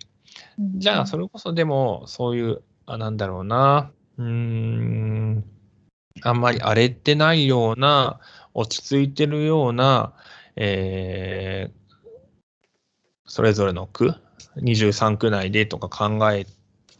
[0.77, 5.45] じゃあそれ、れこそでもそういう、あなんだろうな、うーん、
[6.23, 8.21] あんまり荒れてないような、
[8.55, 10.13] 落ち着いてるような、
[10.57, 11.87] えー
[13.29, 14.15] それぞれの区、
[14.57, 16.47] 23区内でとか考え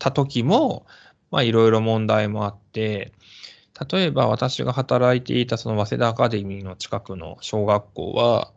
[0.01, 0.85] た時も、
[1.31, 3.13] まあいろいろ問題もあって、
[3.91, 8.53] 例えば私が働いていたその早稲田アカデミーの近くの小学校は、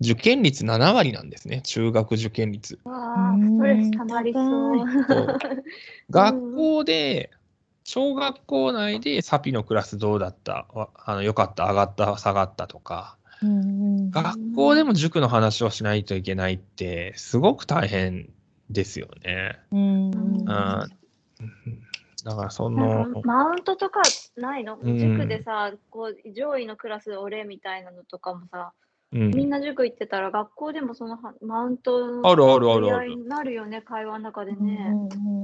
[0.00, 2.78] 受験率7割なんですね、中学受験率。
[2.84, 5.38] わあ、ストレス溜まりそう。
[6.10, 7.30] 学校で、
[7.84, 12.66] 小学校内でサピのクラスどうだった、わあの良かった、上がった、下がった？
[12.66, 13.16] とか、
[14.10, 18.28] 学校でも塾の話をしないといけないって、すごく大変
[18.70, 19.58] ですよね。
[19.72, 20.10] うん。
[20.10, 20.88] うん、
[22.28, 24.02] だからそなんのか、マウントとか
[24.36, 24.98] ないの、うん。
[24.98, 28.72] 塾でさ、こう上位のクラス俺みたいなのとかもさ、
[29.12, 29.30] うん。
[29.30, 34.94] みんな塾行ってたら学校でもそのはマウントのあるあるあるなるよね、会話の中でね。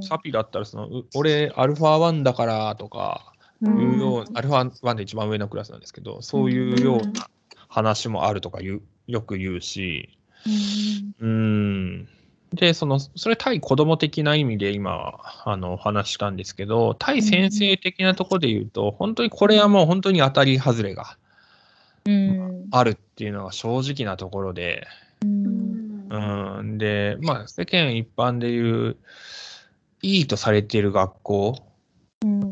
[0.02, 7.28] サピだったらその、う俺、アルファ1だからとかいうよう、アルファ1で一番上のクラスなんですけど、そういうような
[7.68, 10.18] 話もあるとか言うよく言うし、
[11.20, 12.08] うん。
[12.52, 21.16] で、その、それ対子供的な意味で今、あの、お話ししたんですけど、対先生的なところで言うと、本当にこれはもう本当に当たり外れが
[22.70, 24.86] あるっていうのが正直なところで、
[25.22, 26.06] うん。
[26.10, 26.78] うん。
[26.78, 28.96] で、まあ、世間一般で言う、
[30.02, 31.56] いいとされている学校、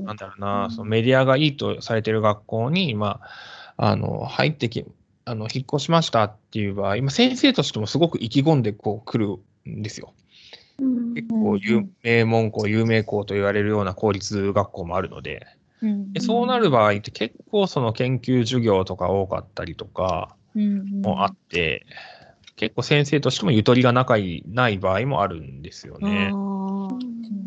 [0.05, 3.21] なんだろうな、そのメディアがいいとされている学校に、ま
[3.77, 4.85] あ、あの、入ってき、
[5.25, 10.13] あの、引っ越しましたっていう場合、今先生としてもすごく意気込んでこう来るんですよ。
[10.81, 15.47] うん結構有名門校、有名校と言われるような公立学校もあるので、
[16.13, 21.85] でそうなる場合って結構その研究授業とか多かったりとかもあって、
[22.57, 26.31] 結構先生としてもゆとりが仲いいない場合もあるんですよね。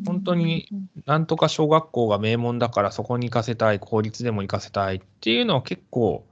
[0.06, 0.68] 本当に
[1.06, 6.26] なんとか小学校が名門だからそこに行かせたい、公立でも行かせたいっていうのは結構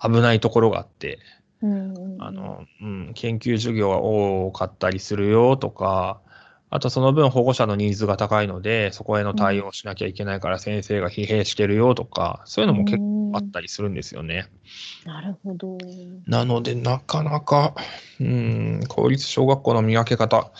[0.00, 1.18] 危ないところがあって、
[1.62, 6.20] あの、うん、研究授業が多かったりするよとか、
[6.70, 14.48] あとその分保護者のニーズが高いので、そこへの対応をしなきゃいけないから先生が疲弊してるよとか、そういうのも結構あったりするんですよね。
[15.04, 15.78] なるほど。
[16.26, 17.74] なので、なかなか、
[18.20, 20.50] うん、公立小学校の見分け方、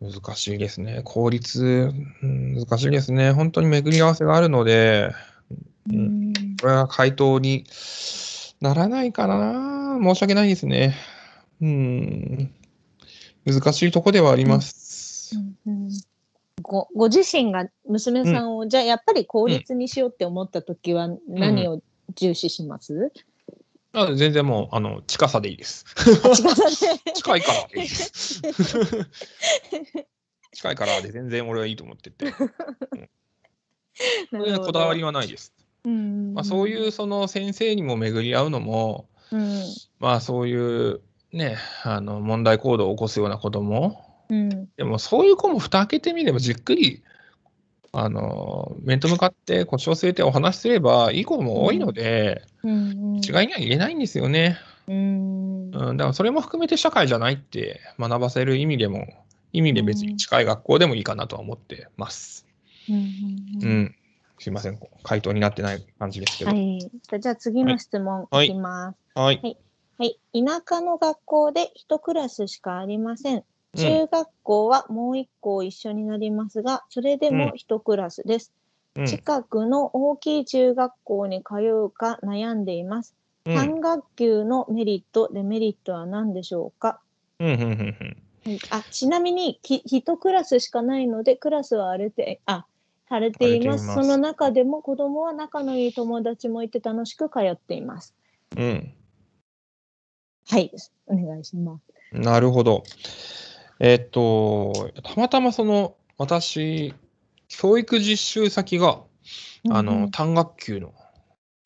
[0.00, 1.02] 難しいですね。
[1.04, 1.90] 公立、
[2.22, 3.32] うん難しいですね。
[3.32, 5.10] 本当に巡り合わせがあるので、
[5.90, 7.64] うん、これは回答に
[8.60, 9.87] ならないかな。
[9.98, 10.94] 申し訳ないですね。
[11.60, 12.50] うん、
[13.44, 15.36] 難しいとこではあります。
[16.62, 21.80] ごご自身が娘さんを、じゃあやっぱり公立にしようって思った時は何を
[22.14, 23.12] 重視します、
[23.92, 25.84] あ全然もう、あの、近さでいいです。
[26.34, 28.42] 近さで近いからでいいです。
[30.52, 32.26] 近いからで全然俺はいいと思ってて、
[34.32, 35.54] なそれはこだわりはないです。
[35.84, 39.62] うんまあ、そういうその先生にも巡り合うのも、うん
[39.98, 41.00] まあそういう
[41.32, 47.02] ね、あの問題行動を起こすような子供うんでもそういう子も蓋開けてみればじっくり、
[47.92, 54.58] あの、面と向かって腰を据えてお話しすればいい子も多いので、うん違いには言えないんですよね。
[54.86, 59.06] うんうん、だからそれも含めて社会じゃないって学ばせる意味でも、
[59.52, 62.46] 意味で別に近い学校でもいいかなとは思ってます。
[62.88, 62.96] うん
[63.62, 63.94] うん。
[64.38, 66.50] すいません、回答になってない感じですけど。
[66.50, 66.78] ははい。
[66.78, 66.90] い。
[67.20, 68.54] じゃあ次の質問はいい
[69.40, 69.56] きます。
[69.98, 70.20] はい。
[70.32, 73.44] 田舎の学校で一クラスしかありません。
[73.76, 78.52] 中学校はもう一校一緒になりますが、それでも一クラスです。
[78.52, 78.58] うん
[79.06, 83.14] 近くの大きい中学校に通うか悩んでいます。
[83.46, 87.00] うん単学級のメリット、デメリットは何でしょうか、
[87.38, 92.66] うんうんうんうんはいあちなみにき一クラスしかないので、クラスは荒れて、あ、
[93.08, 93.58] されています。
[93.58, 98.14] 荒れていますその中でも子供は仲のいい友達もいて楽しく通っています。
[98.56, 98.92] うん。
[100.50, 100.70] はい、
[101.06, 101.92] お願いします。
[102.12, 102.82] なるほど。
[103.80, 106.94] えっと、たまたまその、私、
[107.48, 109.00] 教育実習先が、
[109.70, 110.94] あの、うんうん単学級の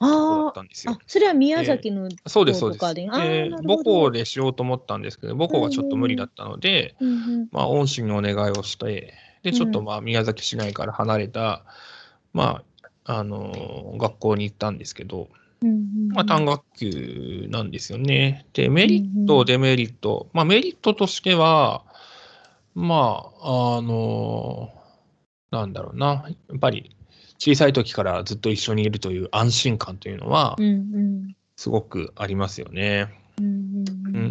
[0.00, 2.94] あたんですよーあ。、それは宮崎の、そうです、そうです。
[2.94, 7.12] で母校でしようと思ったんですけど、母校がちょっと無理だったので、うんう
[7.44, 9.14] んまあ、恩師にお願いをして、
[9.44, 11.64] で、ちょっとまあ、宮崎市内から離れた、
[12.32, 12.62] ま
[13.04, 15.41] あ、あの、学校に行ったんですけど、うんうん
[16.14, 18.46] まあ、単学級なんですよね。
[18.52, 20.28] で、メリット、デメリット。
[20.32, 21.84] まあ、メリットとしては、
[22.74, 24.72] まあ、あの、
[25.50, 26.26] なんだろうな。
[26.48, 26.96] やっぱり、
[27.38, 33.08] 小さい時からずっと一緒にいるという安心感というのはう、んすごくありますよね。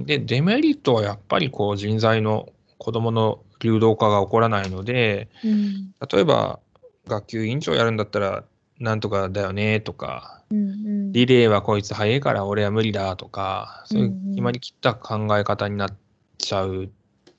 [0.05, 6.59] で、デメリットはやっぱりこう人材の子供の流動化が起こらないので、うん例えば
[7.07, 8.43] 学級委員長やるんだったら
[8.81, 15.97] なんとかだよねとか、うんうんリレーはこいつ早いから俺は無理だとか、そういううんうん決まりきった考え方になっ
[16.37, 16.89] ちゃうっ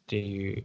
[0.07, 0.65] ていう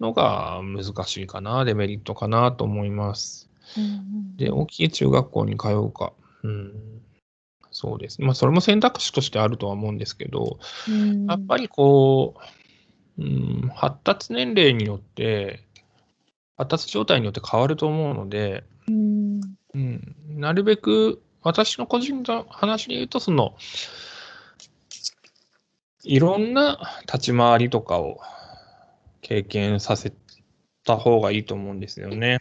[0.00, 3.48] のが難しいかな、デメリットかなと思います。
[3.78, 6.12] うんで、大きい中学校に通うか。
[6.42, 7.00] うん。
[7.70, 8.20] そうです。
[8.20, 12.34] まあ、それも選択肢としてあるとは思うんですけど、うんやっぱりこ
[13.18, 15.60] う、うん、発達年齢によって、
[16.56, 19.29] 発達状態によって変わると思うので、うん
[19.74, 23.54] うん、なるべく私の個人の話で言うと、その、
[26.02, 28.20] いろんな立ち回りとかを
[29.20, 30.12] 経験させ
[30.84, 32.40] た方がいいと思うんですよね。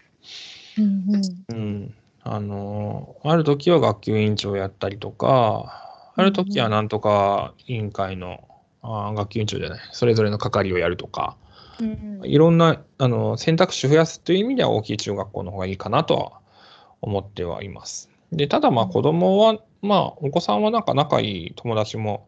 [0.78, 1.06] うん
[1.50, 1.94] うん。
[2.22, 8.48] あの、ある時は学級委員長をやったりとか、ある時はなんとか委員会の、
[8.82, 11.38] あー学級委員長じゃない、それぞれの係をやるとか、
[11.80, 16.40] うんいろんなあの選択肢を増やすという意味では大きい中学校の方がいいかなとは
[17.02, 18.10] 思ってはいます。
[18.32, 22.28] で、ただまあ子供は、まあお子さんはなんか仲いい友達も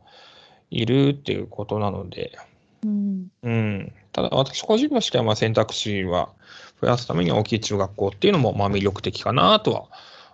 [0.70, 2.38] いるっていうことなので、
[2.84, 3.94] うんうん。
[4.12, 6.30] ただ私個人としてはまあ選択肢は
[6.82, 9.86] 増やすためには大きい中学校っていうのもまあ魅力的かなとは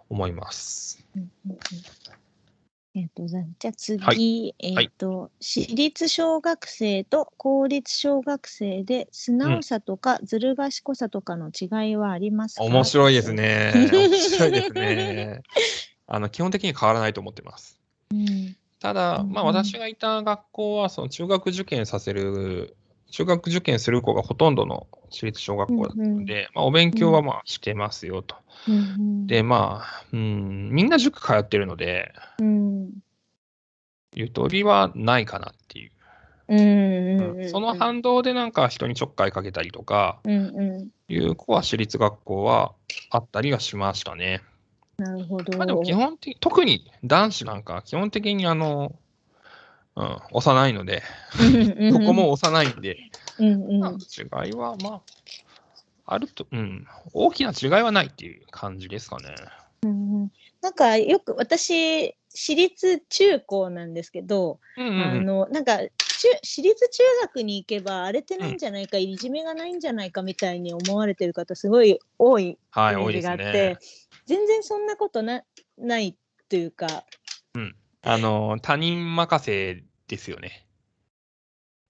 [0.10, 1.04] 思います。
[1.16, 1.58] うんうん
[2.98, 13.34] えっと、じゃあじゃあ次、はいえっと、私立小学生と公立小学生で素直さとかずる賢さとかの違いはありますか、面白いです。
[13.34, 13.72] ね。
[13.76, 15.42] 面白いですね。
[16.08, 17.80] あの基本的に変わらないと思ってます。
[18.12, 22.76] うんただ、うんまあ、私がいた学校は、その中学受験させる
[23.18, 28.36] 中学受験する子がほとんどの私立小学校だったので、まあ、お勉強はまあしてますよと。
[28.68, 32.92] うんうんで、まあ、うん、みんな塾通ってるので、うん
[34.14, 35.92] ゆとりはないかなっていう。
[36.50, 42.74] うんうんうんその反動でなんか人にちょっかいかけたりとかうんういう子は私立学校は
[43.10, 44.44] あったりはしましたね。
[45.02, 45.58] んなるほど。
[45.58, 48.94] まあでも基本的、特に男子なんか基本的にあの、
[49.98, 51.02] うん、幼いので、
[51.92, 52.98] どこも幼いんで、
[53.40, 53.80] うんうん。
[53.80, 55.02] まあ違いはま
[56.06, 59.34] あ、あると、うん、大きな違いはないっていう感じですかね。
[59.82, 60.32] うんうん。
[60.62, 65.02] なんかよく私私立中高なんですけど、うんうんうん。
[65.02, 65.90] あのなんか中
[66.44, 73.78] 私立中学に行けば荒れてないんじゃないか、いじめがないんじゃないかみたいに思われてる方すごい多いイはい、メージがあって、ね。
[74.28, 75.44] 全然そんなことな
[75.80, 76.16] ない
[76.50, 77.04] というか
[78.08, 80.66] あの、他人任せですよね。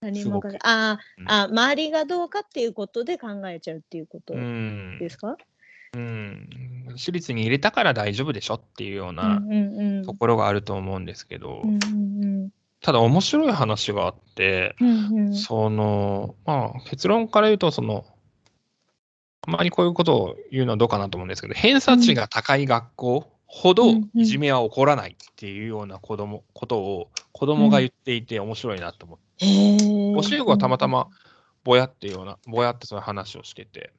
[0.02, 0.58] 何もすごく。
[0.64, 1.32] あー、うん。
[1.32, 4.98] あ周りがどうかっていうことで考えちゃうっていうことうん。
[5.00, 5.12] で。
[5.12, 5.38] すか、
[5.96, 6.50] うん。
[6.98, 10.06] 私立に入れたから大丈夫でしょっていうよううなんうんうん。
[10.06, 11.80] ところがあると思うんですけど、うん
[12.24, 12.50] うん。
[12.82, 15.36] ただ面白い話があって、うんうん。
[15.36, 18.06] その、まあ、結論から言うと、その、
[19.48, 29.46] あまりこういうことを言うのはどうかなと思うんですけど、偏差値が高い学校ほどいじめは起こらないっていうような子供ことを子供が言っていて面白いなと思って、
[30.30, 31.08] 教え子はたまたま
[31.64, 33.92] ぼやっていうような、ぼやってそういう話をしてて、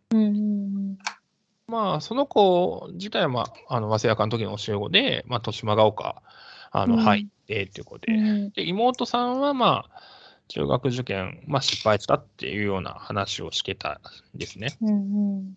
[1.66, 6.22] まあ、その子自体は、まあ、あの、早稲田の時の教え子で、まあ、豊島が丘、
[6.70, 7.00] あの、うん。
[7.00, 8.50] 入ってっていう子で、うん。
[8.50, 10.02] で、妹さんはまあ、
[10.48, 14.00] 中学受験、まあ失敗したっていうような話をしてた
[14.34, 14.78] んですね。
[14.80, 15.54] うんうん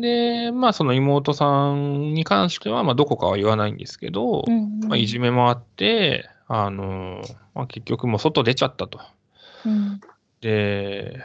[0.00, 4.88] で、まあその妹さんに関しては、まあどこかは言わないんですけど、うんうん。
[4.88, 7.22] まあいじめもあって、あの、
[7.54, 9.00] まあ結局もう外出ちゃったと。
[9.66, 10.00] うん。
[10.40, 11.20] で、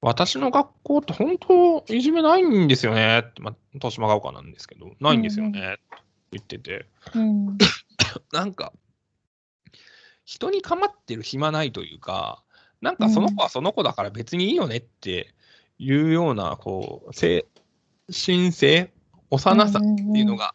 [0.00, 3.24] 私の学校って本当いじめないんですよね。
[3.28, 5.60] って、まあ豊島が丘なんですけど、ないんですよね。
[5.60, 5.80] って
[6.32, 7.58] 言ってて、うん。
[8.32, 8.72] なんか、
[10.24, 12.42] 人に構ってる暇ないというか、
[12.80, 15.34] なんかその子はその子だから別にいいよねって
[15.78, 17.12] いうような、こう、
[18.10, 18.92] 精神性、
[19.30, 19.86] 幼さって
[20.18, 20.54] いうのが、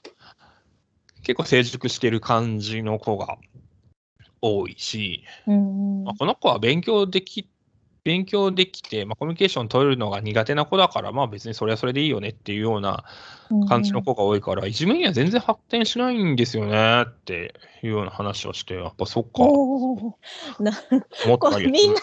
[1.24, 3.38] 結構成熟してる感じの子が
[4.42, 6.04] 多いし、うんうん。
[6.06, 7.48] まあ、この子は勉強でき、
[8.04, 13.04] 勉強できて、まあ、コミュニケーション取るのが苦手な子だから、まあ別にそれはそれでいいよねっていうような
[13.70, 19.52] 感じの子が多いから、いじめには全然発展しないんですよねっていうような話をして、やっぱそっか、み
[21.88, 22.02] んな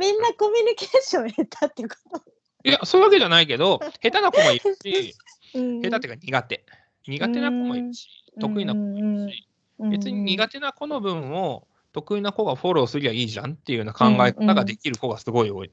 [0.00, 2.20] みんなコミュニケーション下手ってこと？
[2.64, 5.14] いや、そういうわけじゃないけど、下手な子もいるし、
[5.54, 5.80] うん。
[5.80, 6.64] 下手っていうか苦手。
[7.06, 8.08] 苦手な子もいるし、
[8.40, 9.48] 得意な子もいるし、
[9.90, 15.70] 別に苦手な子の分を得意な子がフォローすりゃいいじゃんっていうような考え方ができる子がすごい多い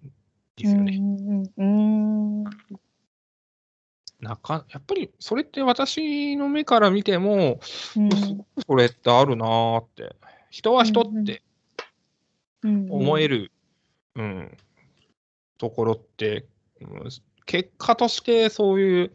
[0.56, 1.00] ですよね。
[4.20, 7.60] なかやっぱりそれって私の目から見ても、
[7.98, 8.10] うん。
[8.66, 10.16] それってあるなーって。
[10.50, 11.42] 人は人って
[12.62, 13.52] うん思える、
[14.16, 14.58] うん
[15.58, 16.53] ところって、うん
[17.46, 19.12] 結果としてそういう、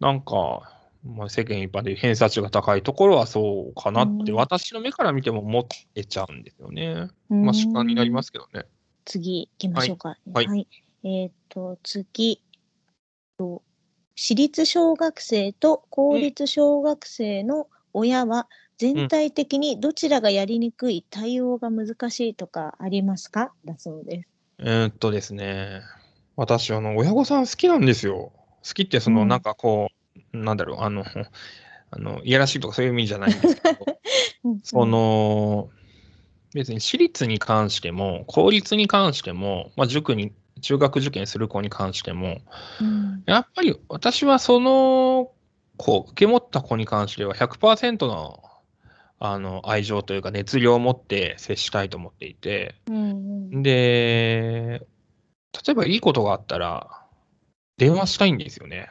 [0.00, 7.08] なんか、まあ、世間一般で偏差値が高いところはそうかなって、うん私の目から見ても思えちゃうんですよね。
[7.28, 8.64] まあ、主観になりますけどね。
[9.04, 10.16] 次行きましょうか。
[10.32, 10.68] はい
[11.04, 12.40] えっ、と、次。
[13.38, 13.62] と
[14.14, 23.52] 私立小学生と公立小学生の親は全体的にどちらがやりにくい対応が難しいとかありますか？
[23.64, 24.28] だそうです。
[24.58, 25.80] えーっとですね、
[26.36, 28.32] 私、あの、親御さん好きなんですよ。
[28.66, 29.28] 好きって、その、うん。
[29.28, 29.88] なんかこ
[30.32, 31.04] う、なんだろう、あの、
[31.90, 33.86] あの、いやらしいとかそういう意味じゃないんですけど、
[34.62, 35.70] その、
[36.54, 42.38] 別に私立に関しても、公立に関しても、まあ、塾に、中学受験する子に関しても、
[42.80, 45.32] うん、やっぱり私はその
[45.76, 48.42] 子、受け持った子に関しては100%の、
[49.18, 53.10] あの、愛情というか熱量を持って接したいと思っていて、うん
[53.52, 53.62] うん。
[53.62, 54.86] で、
[55.66, 57.02] 例えばいいことがあったら、
[57.76, 58.88] 電話したいんですよね。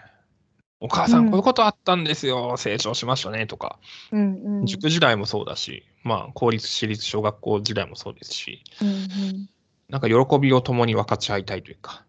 [0.79, 1.25] お母さうん。
[1.27, 3.47] ん、こういうことあったんですよ、成長しましたね。
[3.47, 3.79] とか、
[4.11, 4.65] うんうん。
[4.65, 9.49] 塾時代もそうだし、まあ、公立、私立小学校時代もそうですし、うん
[9.89, 12.05] なんか喜びを共に分かち合いたいというか。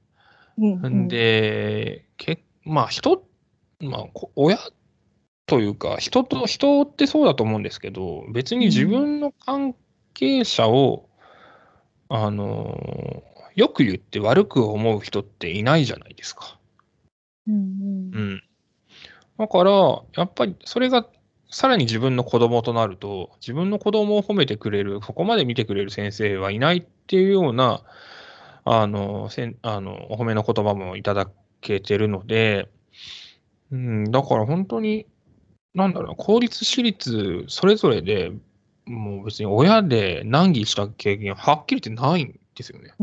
[0.57, 1.09] うんうん。
[1.09, 3.25] で、けまあ、人、
[3.81, 4.57] まあ、こ親
[5.47, 9.75] というか、人と、人ってそうだと思うんですけど、別に自分の関
[10.15, 11.09] 係者を、
[12.09, 13.23] あの、
[13.55, 16.59] よく言って悪く思う人っていないじゃないですか。
[17.47, 18.43] うんうん。
[19.39, 19.73] だから、
[20.17, 21.07] やっぱりそれが
[21.51, 27.83] さらに自分の子供となると、自分の子供を褒めてくれる、そこまで見てくれる先生はいないっていうような、
[28.65, 31.29] あの、せんあのお褒めの言葉もいただ
[31.61, 32.71] けてるので、
[33.71, 35.07] うん、だから本当に、
[35.75, 38.33] なんだろうな、公立、私立、それぞれで
[38.87, 42.95] もう別に親で難儀した経験、はっきり言ってないんですよね、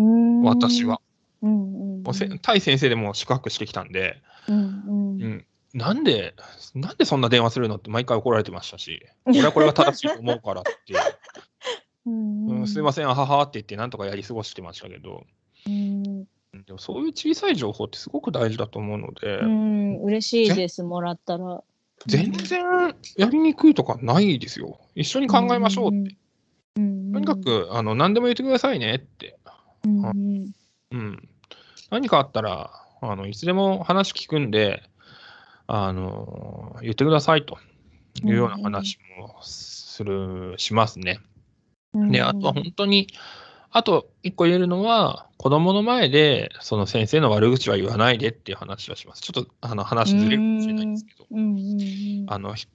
[0.43, 1.01] 私は。。
[1.41, 6.33] うんうんもうせ対先生でも宿泊してきたんで、うんうんうん、なんで、
[6.73, 10.71] なんでそんな電話するのって毎回怒られてましたし、俺はこれが正しいと思うからって、
[12.07, 15.25] うんうん、すいません、あははって言って、なんとかやり過ごしてましたけど、
[15.67, 16.23] うん
[16.65, 21.63] でもそういう小さい情報ってすごく大事だと思うので、うん、嬉しいです、もらったら。
[22.07, 24.79] 全然やりにくいとかないですよ。
[24.95, 26.15] 一緒に考えましょうって。
[26.77, 27.11] うん。
[27.11, 29.38] とにかく、あの、何でも言ってくださいねって。
[29.89, 30.51] うんうん。
[30.91, 31.29] うん。
[31.89, 32.71] 何かあったら、
[33.01, 34.83] あの、いつでも話聞くんで、
[35.67, 37.57] あの、言ってくださいと。
[38.23, 41.19] いうような話もする、しますね。
[41.93, 43.07] うん、で、あとは本当に、
[43.71, 49.21] あと一個言えるのは、子供の前で、その先生の悪口は言わないでっていう話はします。
[49.21, 52.25] ちょっと、あの、話ずれるかもしれないんですけど、うんうんうん。
[52.27, 52.67] あの、ひ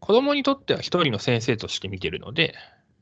[0.00, 2.54] 子供にとっては一人の先生として見てるので、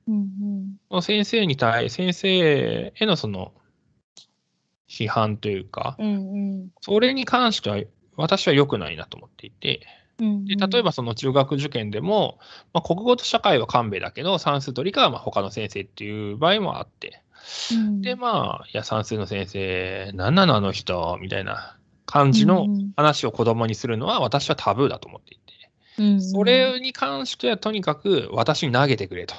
[0.07, 0.77] うん。
[0.89, 3.53] その先生に対、先生へのその、
[4.91, 6.69] 批判というか、うんうん。
[6.81, 7.81] それに関しては、
[8.17, 9.81] 私は良くないなと思っていて、
[10.19, 12.39] うんで例えばその中学受験でも、
[12.75, 17.23] まあ、国語と社会は勘弁だけど、算数と理科はまあ他の先生っていう場合もあって、
[17.73, 18.03] うん。
[18.03, 22.67] で、まあ、いや、算数の先生、何なのあの人、みたいな感じの
[22.97, 26.23] 話を子供にするのは、私はタブーだと思っていて、うんうん。
[26.23, 29.35] それに関してはとにかく私に投げてくれと。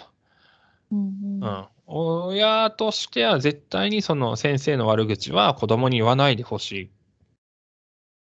[0.92, 1.44] うんうん。
[1.44, 6.90] うん、親としては絶対にその先生の悪口は子供に言わないでほしい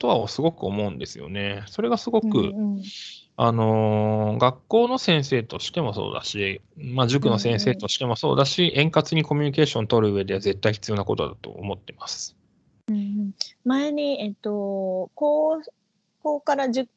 [0.03, 1.63] とはすごく思うんですよね。
[1.69, 2.83] それがすごく、うんうん
[3.35, 12.37] あのー学校の先生としてもそうだし、まあ、塾の先生としてもそうだし、円滑にコミュニケーションを取る上では絶対必要なことだと思ってます。
[12.89, 13.33] うんうん
[13.65, 15.63] 前に、えっと、高
[16.23, 16.91] 校から塾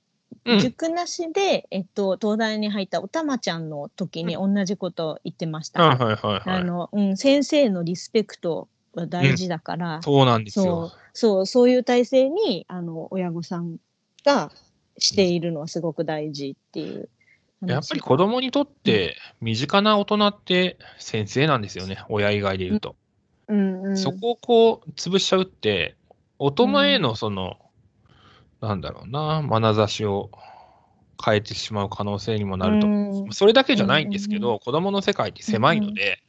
[0.45, 5.97] うん、塾なしで、えっと、東大に入ったおたまちゃんの時に同じことを言ってました。
[7.15, 10.91] 先生のリスペクトは大事だから、そうなんですそうよ。
[11.13, 13.77] そう、そういう体制に、あの、親御さん
[14.23, 14.51] が
[14.97, 17.09] しているのはすごく大事っていう。
[17.65, 22.95] やっぱり子供にとって身近な大人って先生なんですよね、親以外で言うと。
[23.47, 25.95] うんうん、そこをこう潰しちゃうって、
[26.37, 27.57] 大人へのその、
[28.65, 30.31] なんだろうな、眼差しを
[31.23, 32.87] 変えてしまう可能性にもなると。
[32.87, 33.31] うん。
[33.31, 36.19] それだけじゃないんですけうんど、子供の世界って狭いので、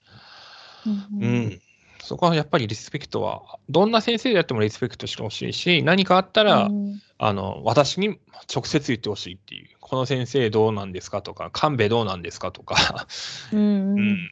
[0.87, 1.61] うんうん、
[2.03, 7.01] そこはやっぱりリスペクトは、どんな先生であってもリスペクトしてほしいし、何かあったら、うん。
[7.19, 8.19] あの、私に
[8.55, 13.07] 直接言ってほしいっていう、この先生どうなんですかとか、神戸どうなんですかとか、
[13.53, 14.31] うん。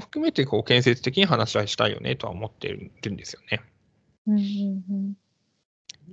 [0.00, 3.62] 含めてこう建設的に話し合いしたいよねとは思ってるんですよね。
[4.26, 5.14] うんうんうん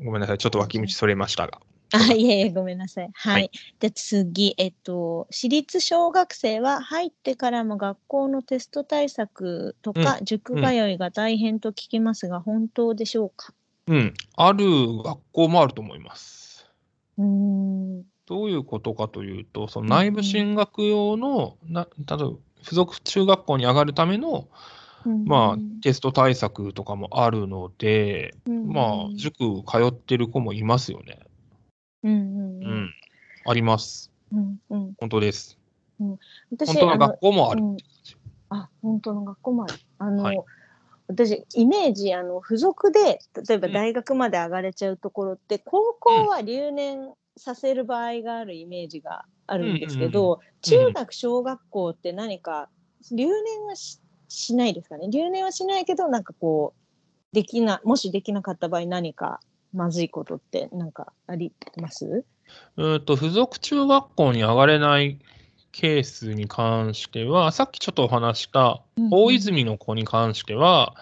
[0.01, 1.59] ごめんなさい、ちょっと脇道それましたが。
[1.95, 3.09] あ、いえいえ、ごめんなさい。
[3.13, 3.33] はい。
[3.33, 13.53] はいで、次、えっと、私立小学生は入ってからも学校のテスト対策とか、塾通いが大変と聞きますが、本当でしょうか？
[13.87, 14.65] うん、ある
[15.03, 16.65] 学校もあると思います。
[17.17, 18.03] うーん。
[18.25, 22.31] どういうことかというと、その内部進学用の、な例えば
[22.63, 24.47] 付属中学校に上がるための、
[25.25, 31.19] まあ、テスト対策とかもあるので、まあ、塾通ってる子もいますよね。
[32.03, 32.89] うんうんううんん、
[33.45, 34.11] あります。
[34.31, 34.93] うんうん。
[34.99, 35.57] 本当です。
[36.51, 37.61] 私、本当の学校もある。
[37.61, 37.77] うん
[38.49, 39.73] あ、本当の学校もある。
[39.97, 40.37] あの、はい
[41.07, 52.69] 私、イメージ、あの、付属で、例えばうん大学まで上がれちゃうところって、高校は留年させる場合があるイメージがあるんですけど、中学、小学校って何か、
[53.11, 55.09] 留年はししないですかね。
[55.09, 59.39] 留年はしないけど、なんかこう、できな、もしできなかった場合何か
[59.73, 62.25] まずいことってなんかあります？
[62.77, 65.19] うんと、付属中学校に上がれない
[65.71, 70.95] ケースに関しては、さっきちょっとお話したうんうん大泉の子に関しては、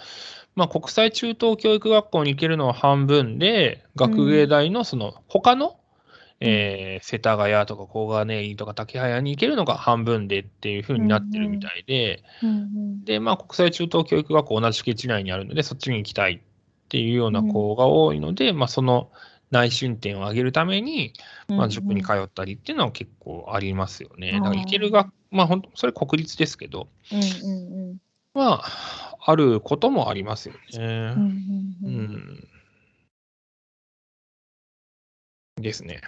[0.56, 5.81] まあ、国際中等教育学校に行けるのは半分で、学芸大のその他の、
[6.42, 16.40] えー世田谷とか小金井とか竹早に行けるのが半分でっていう風になってるみたいで、うんで、まあ、国際中等教育学校同じ敷地内にあるので、そっちに行きたいっ
[16.90, 19.12] ていうような子が多いので、まあ、その
[19.50, 21.14] 内申点を上げるために、
[21.50, 21.58] うん。
[21.58, 24.34] まあ、塾に通ったりっていうのは結構ありますよね。
[24.34, 27.98] だから行ける学、まあ本当、それ国立ですけど、うんうんうん
[28.34, 30.60] まあ、あることもありますよね。
[30.78, 31.18] うんうん
[31.84, 31.94] ううん
[35.60, 35.62] ん。
[35.62, 36.02] ですね。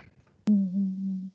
[0.50, 1.34] うんうん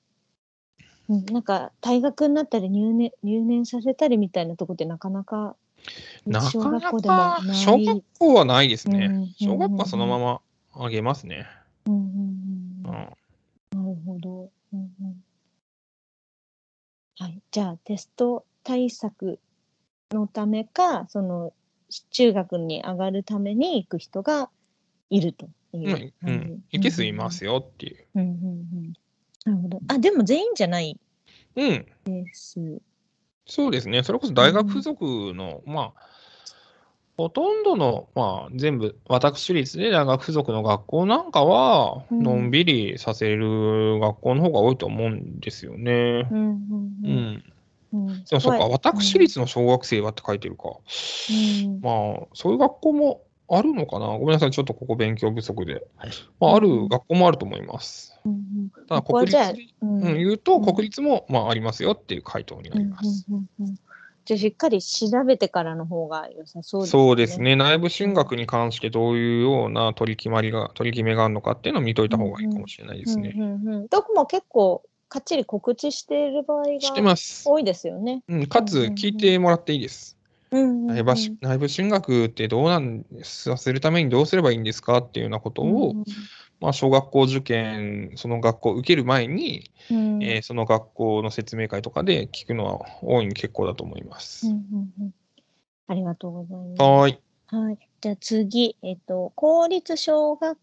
[1.09, 5.57] うんなんか退学になったり入年入年させたりみたいなとこってなかなか
[6.27, 7.57] なかな小学校でもかない。
[7.57, 9.09] 小学校はないですね。
[9.11, 10.41] うん小学校はそのまま
[10.75, 11.47] あげますね。
[11.87, 14.51] うんうんううんんなるほど。
[14.73, 15.25] うんうん
[17.21, 17.43] はい。
[17.51, 19.41] じゃあ、テスト対策
[20.13, 21.53] のためか、その、
[22.11, 24.51] 中学に上がるために行く人が
[25.11, 28.07] いるといううんいけすいますよっていう。
[28.15, 28.93] うんうんうん。
[29.45, 29.81] なるほど。
[29.89, 30.99] あ、でも全員じゃない
[31.57, 32.81] うん、です。
[33.47, 34.03] そうですね。
[34.03, 35.05] それこそ大学附属
[35.35, 36.09] の、まあ、
[37.17, 46.29] ほとんどの、まあ、全部、私立で大学附属の学校なんかは、うんのんびりさせる学校の方が多いと思うんですよね。
[46.31, 46.59] うんうんう
[47.03, 47.45] うんん。
[47.93, 48.25] うん。
[48.25, 50.69] でもそっか、私立の小学生はって書いてるか。
[50.69, 51.91] うんま
[52.23, 54.07] あ、そういう学校もあるのかな？
[54.07, 55.87] ごめんなさい、ちょっとここ勉強不足で。
[56.41, 58.19] まあ、ある学校もあると思います。
[58.89, 63.27] ただ、ここはじゃあ国立で、うんうん、言うと、うん国立も、まあ、ありますよっていう回答になります。
[64.27, 66.91] じゃあしっかり調べてからの方が良さそうですね。
[66.91, 67.57] そうですね。
[67.57, 73.33] 内部進学に関してどういうような取り決まりが、取り決めがあるのかっていうのを見といた方がいいかもしれないですね。
[73.35, 77.49] うんうんうん、どこも結構かっちり告知している場合がます。
[77.49, 78.23] 多いですよね。
[78.29, 80.18] うん、かつ、聞いてもらっていいです。
[80.51, 84.99] 内部し内部進学ってどうなんさせるためにどうすればいいんですか？
[84.99, 86.05] っていうようなことを、うん
[86.61, 94.47] まあ、小学校受験、その学校を受ける前に、うんえーその学校の説明会とかで聞くのは大いに結構だと思います。
[94.49, 95.15] うんうんうん
[95.91, 96.83] ありがとうございます。
[96.83, 97.19] はーい。
[97.47, 97.79] はい。
[98.01, 100.59] じゃあ次、えっと、公立小学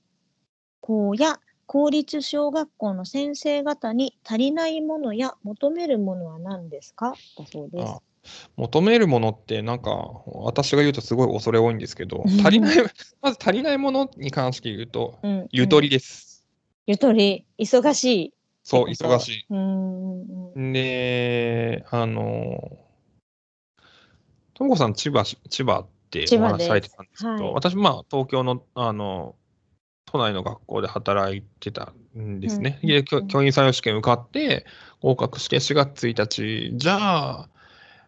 [0.81, 7.15] 校や公立小学校の先生方に足りないものや求めるものは何ですか？
[7.38, 7.89] だそうです。
[7.89, 8.01] あ
[8.55, 9.91] 求めるものって、なんか、
[10.26, 12.78] 私が言うとすごい恐れ多いんですけど、うん足りない、
[13.21, 16.45] まず足りないものに関して言うと、うんゆとりです。
[16.88, 18.34] ゆとり、忙しい。
[18.63, 19.45] そう、忙しい。
[19.49, 20.73] うんうんうん。
[20.73, 22.78] で、あの、
[24.53, 29.36] ともこさん、千葉し、千葉ってお話しされてたんですけど、はい私、まあ、東京の、あの、
[30.05, 32.80] 都内の学校で働いてたんですね。
[32.82, 34.65] うんで、教教員採用試験受かって、
[35.01, 37.49] 合格して4月1日、じゃあ、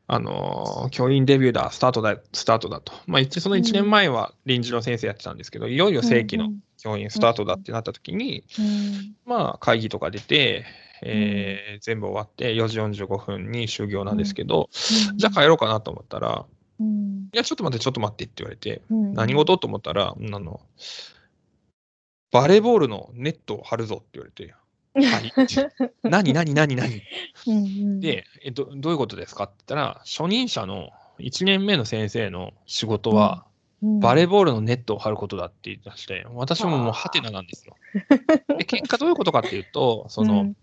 [0.10, 2.93] あの、教員デビューだ、スタートだ、スタートだと。
[3.08, 9.16] まあ、一その1年前は臨時の先生やってたんですけど、いよいよ正規の教員スタートだってなった時に、うん。
[9.26, 10.66] まあ、会議とか出て、
[11.03, 14.70] えー全部終わって4時45分に終業なんですけど、
[15.12, 15.18] うん。
[15.18, 16.45] じゃあ帰ろうかなと思ったら、
[16.80, 17.30] うん。
[17.34, 19.14] いや、ちょっと待って、ちょっと待ってって言われて、うん。
[19.14, 20.62] 何事と思ったら、あの、
[22.32, 24.55] バレーボールのネットを張るぞって言われて、
[25.03, 25.33] はい。
[26.03, 27.01] 何、何、何、何？
[27.47, 27.99] うんうん。
[27.99, 29.43] でえど、どういうことですか？
[29.45, 30.89] って言ったら、初任者の
[31.19, 33.45] 1年目の先生の仕事は、
[33.83, 33.99] うん。
[33.99, 37.75] バレーボールのネットを張ることだって言い出して、私ももうハテナなんですよ。
[38.57, 40.57] で、結果どういうことかっていうと、その、うん。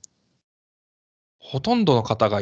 [1.39, 2.41] ほとんどの方が、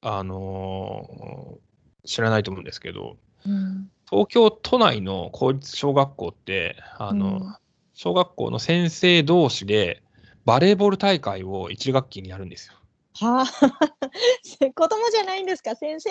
[0.00, 1.68] あのー
[2.06, 3.90] 知らないと思うんですけど、うん。
[4.08, 7.56] 東京都内の公立小学校って、あの、うん。
[7.92, 10.00] 小学校の先生同士で
[10.48, 12.72] バレーボール大会を1学期にやるんですよ。
[13.20, 13.44] はあ、
[14.74, 16.08] 子供じゃないんですか、先生。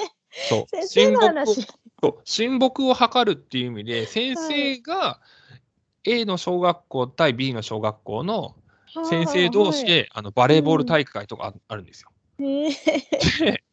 [0.47, 0.65] そう。
[0.67, 1.67] 先生の親睦を話。
[2.03, 5.19] そう親睦を図るっていう意味で、先生が
[6.03, 8.55] A の小学校対 B の小学校の
[9.05, 12.11] 先生同士で、あのバレーボール大会とかああるんですよ。
[12.37, 12.75] はい。
[13.43, 13.63] で、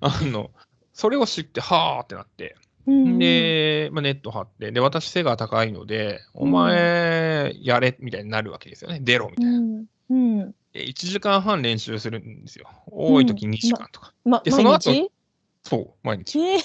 [0.00, 0.52] あの、
[0.94, 2.56] それを知って、はーってなって、
[2.86, 9.00] うんで、まあ、ネット張って、で、私背が高いので、お前、やれ、みたいになるわけですよね。
[9.02, 9.58] 出ろ、みたいな。
[9.58, 10.54] うんうん。
[10.72, 12.68] で、1時間半練習するんですよ。
[12.86, 14.12] 多い時2時間とか。
[14.24, 15.10] ま、でその後毎日？
[15.62, 16.38] そう、毎日。
[16.40, 16.58] え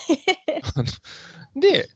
[1.60, 1.90] で、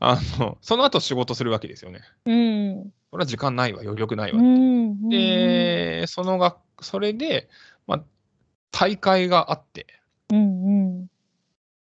[0.00, 2.00] あの、その後仕事するわけですよね。
[2.26, 2.90] ーうん。
[3.10, 4.38] これは時間ないわ、余力ないわ。
[4.38, 5.08] うん。
[5.08, 7.48] で、そのが、それで、
[7.86, 8.04] まあ、
[8.72, 9.86] 大会があって、
[10.30, 11.08] うんうん。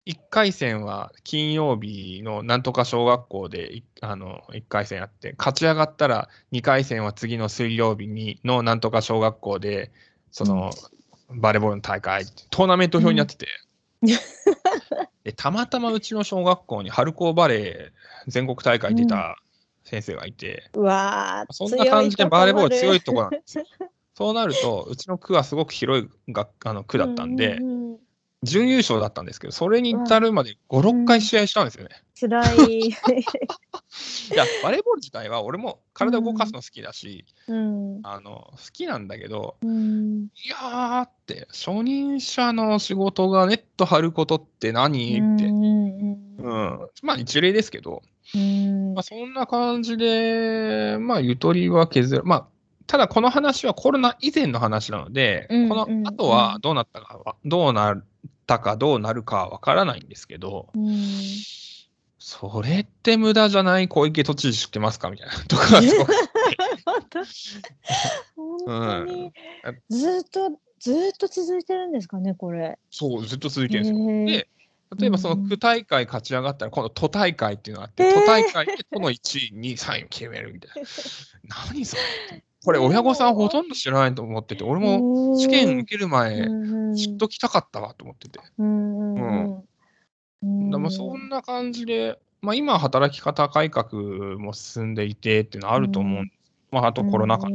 [0.07, 9.93] 1回戦は金曜日のなんとか小学校でいあの1回戦やって、勝ち上がったら2回戦は次の水曜日にのなんとか小学校で、
[10.31, 10.71] その、
[11.31, 13.47] バレーボールの大会、トーナメント表になってて、
[15.25, 19.37] でたまたまうちの小学校に春高バレー全国大会出た
[19.85, 23.65] 先生がいて、うわーそんな感じでバレーボール強いとこなん強ですよ。
[24.15, 27.99] そうなると、うちの区はすごく広い学あの区だったんで、うううん
[28.43, 31.91] 準優勝だったんですけど、それに至るまで5、6回試合したんですよね。
[32.19, 32.79] 辛い。
[32.89, 32.93] い
[34.35, 38.01] や、バレーボール自体は俺も体を動かすの好きだし、うん。
[38.03, 40.29] あの好きなんだけど、うん。
[40.45, 45.17] いやーって、初任者の仕事がネット張ることって何？
[45.17, 46.01] って、うん
[46.39, 48.03] うん、まあ一例ですけど、
[48.35, 52.23] うんまあ、そんな感じで、まあ、ゆとりは削る。
[52.25, 52.47] まあ、
[52.91, 58.05] ただこの話はコロナ以前の話なので、うんこの後はどうなったかは、どうなっ
[58.49, 60.99] たかどうなるかはわからないんですけど、うん。
[62.19, 66.13] それって無駄じゃない小池都知事知ってますかみたいなとかすごく。
[66.85, 67.21] 本当
[68.67, 69.33] 本当に。
[69.89, 72.77] ずっとずっと続いてるんですかねこれ。
[72.91, 74.43] そうずっと続いてるんですよ。
[74.43, 74.49] で
[74.99, 80.83] 例えばその区大会勝ち上がったら今度都大会っていうのがあって、都大会で都の1位2位3位を決めるみたい
[81.45, 81.57] な。
[81.73, 86.47] 何それこれ親御さんほとんど知らないと思ってて俺も試験受ける前
[86.95, 88.41] 知っときたかったわと思ってて。
[88.59, 89.63] うん
[90.43, 93.93] でもそんな感じで、まあ、今は働き方改革
[94.39, 96.41] も進んでいてっていうのはあると思うんです。
[96.71, 97.55] まあ、あとコロナ禍で、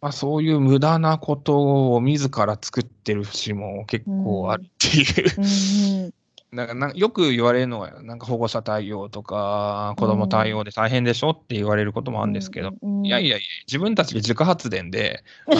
[0.00, 6.10] まあ、そういう無駄なことを自ら作ってる節も結構あるっていう、うん
[6.50, 13.04] なんかなよく言われるのはなんか保護者対応とか子ども対応で大変でしょって言われることもあるんですけど、うん。
[13.04, 15.22] いやいやいや自分たちで自家発電で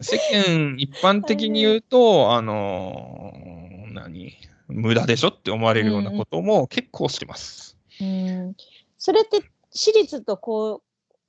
[0.00, 3.32] 世間一般的に言うと、あの
[3.92, 4.36] 何
[4.68, 7.78] 無駄でしょって思われるようなことも結構してます。
[8.00, 8.54] うん。
[8.98, 10.82] それって私立と公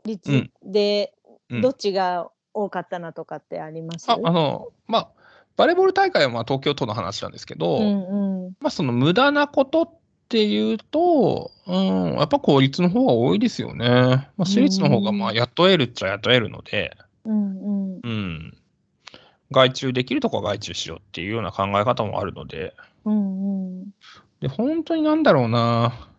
[0.03, 1.13] 立で
[1.49, 1.61] うん。
[1.61, 5.09] どっちが多かったなとかってあります、ああのまあ
[5.57, 8.55] バレーボール大会はまあ東京都の話なんですけど、うんうん。
[8.59, 9.89] まあ、その無駄なことっ
[10.27, 13.87] ていうと、うん、やっぱ公立の方が多いですよね。
[13.87, 17.99] まあ、私立の方がまあ雇えるっちゃ雇えるので、うんうん。
[18.03, 18.57] うん、
[19.51, 22.73] 外注できるとこは外注しようっていうような考え方もあるので、
[23.05, 23.85] うんうん。
[24.41, 26.09] で本当になんだろうな、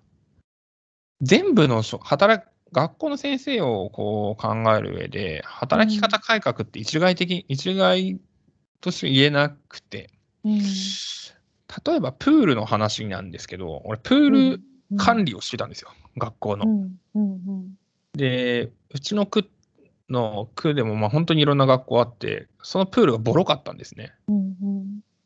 [1.20, 8.18] 全部の働く学校の先生をこう考える上で、働き方改革って一概的、一概
[8.80, 10.10] として言えなくて、
[10.44, 10.60] うん
[11.84, 14.60] 例えばプールの話なんですけど、俺、プール
[14.96, 16.64] 管理をしてたんですよ、学校の。
[17.14, 17.40] うん。
[17.48, 17.74] うん。
[18.14, 19.50] で、うちの区
[20.08, 24.14] の区でもまあ本当にいろんな学校あって、そのプールがボロかったんですね。
[24.28, 24.56] うん。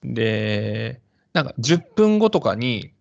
[0.05, 0.15] うん。
[0.15, 1.01] で、
[1.33, 2.93] なんか10分後とかに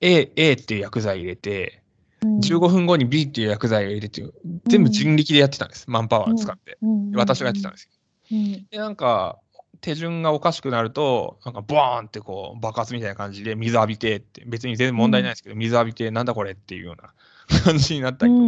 [0.00, 1.82] A, A っていう薬剤入れて、
[2.22, 2.38] うん。
[2.38, 4.22] 15分後に B っていう薬剤を入れて、
[4.68, 6.78] 全部人力でやってたんです、マンパワー使って。
[6.80, 7.10] うん。
[7.12, 7.90] 私がやってたんですよ。
[8.30, 8.66] うん。
[8.70, 9.38] で、なんか、
[9.80, 17.12] 手順がおかしくなると、なんかバーンってこう爆発みたいな感じで水浴びてって、別に全然問題ないですけど、水浴びてなんだこれっていうような
[17.64, 18.42] 感じになったりとか。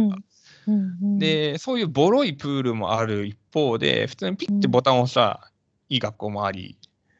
[0.67, 0.73] うん。
[0.73, 5.51] うんで、そういうボロいプールもある一方で、普通にピッてボタンを押したら
[5.89, 6.77] いい学校もあり、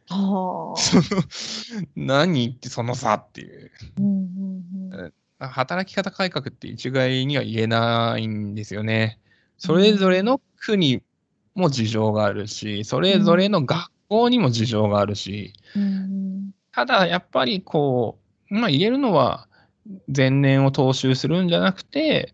[0.07, 0.79] はあ。
[0.79, 1.23] そ の
[1.95, 3.71] 何ってその差っていう。
[3.97, 5.13] うんうんうん。
[5.39, 9.19] 働き方改革って一概には言えないんですよね。
[9.57, 11.01] それぞれの区に
[11.55, 18.17] も事情があるし、それぞれの学校にも事情があるし、うんただやっぱりこ
[18.49, 19.47] う、まあ言えるのは、
[20.07, 22.33] 前年を踏襲するんじゃなくて、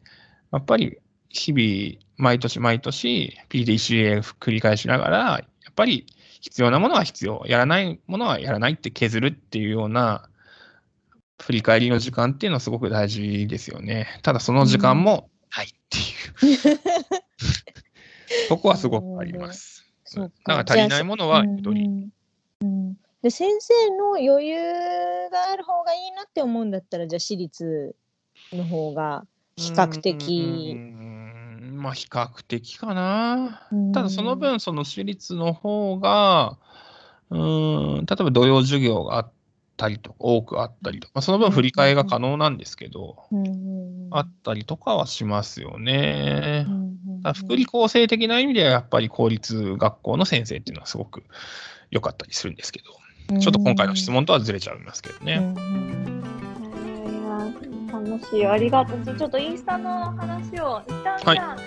[0.52, 1.00] やっぱり
[1.30, 6.06] 日々、毎年毎年 PDCA 繰り返しながら、やっぱり
[6.42, 10.30] 必要なものは必要、やらないものはやらないって削るっていうような
[11.42, 14.20] 振り返りの時間っていうのはすごく大事ですよね。
[14.22, 15.98] ただその時間もないって
[16.46, 16.80] いう、
[18.50, 19.77] そこはすごくあります。
[20.08, 21.86] そうだから足りないものはゆとり。
[21.86, 22.10] うん。
[22.62, 22.96] うん。
[23.22, 27.96] で先生の余裕がある方がいいなって思うんだったらじゃあ私立
[28.54, 29.26] の方が
[29.58, 30.98] 比較う的
[31.78, 33.68] まあ比較的かな。
[33.72, 33.92] うん。
[33.92, 36.58] ただその分、その私立の方が、
[37.30, 39.32] うーん、例えば土曜授業があっ
[39.78, 43.18] たりとか、多くあったりとか、まあ、その分振り替えが可能なんですけど、
[44.12, 46.66] あったりとかはしますよね。
[46.68, 46.72] う。
[46.72, 46.77] ん
[47.34, 51.24] 福利厚生的な意味では、やっぱり公立学校の先生っていうのはすごく
[51.92, 52.82] 良かったりするんですけ
[53.30, 55.36] ど、ちょっと今回の質問とはずれちゃいますけどね。
[55.36, 56.24] うんうん
[56.86, 57.08] えー
[57.92, 59.16] 楽しい、ありがとう。
[59.16, 61.64] ちょっとインスタの話を一旦じゃあ、はいあれ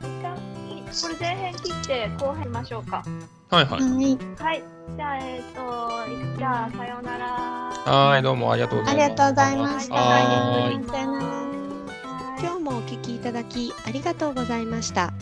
[0.00, 0.36] 一旦
[0.68, 3.04] いこれ前編切って後編しましょうか。
[3.50, 3.80] はいはい。
[3.80, 4.62] はい、はい。
[4.96, 7.26] じゃあ、えっ、と、じゃあ、さようなら。
[7.84, 9.04] はい、どうもありがとうございます。
[9.04, 11.41] ありがとうございましたさよならはい
[12.42, 15.12] 今日もお聞きいただきありがとうございました。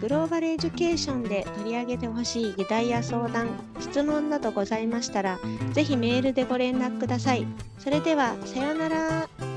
[0.00, 3.50] グローバルエデュケーションで取り上げてほしい議題や相談、
[3.80, 5.38] 質問などございましたら、
[5.72, 7.46] ぜひメールでご連絡ください。
[7.78, 9.49] それでは、さようなら。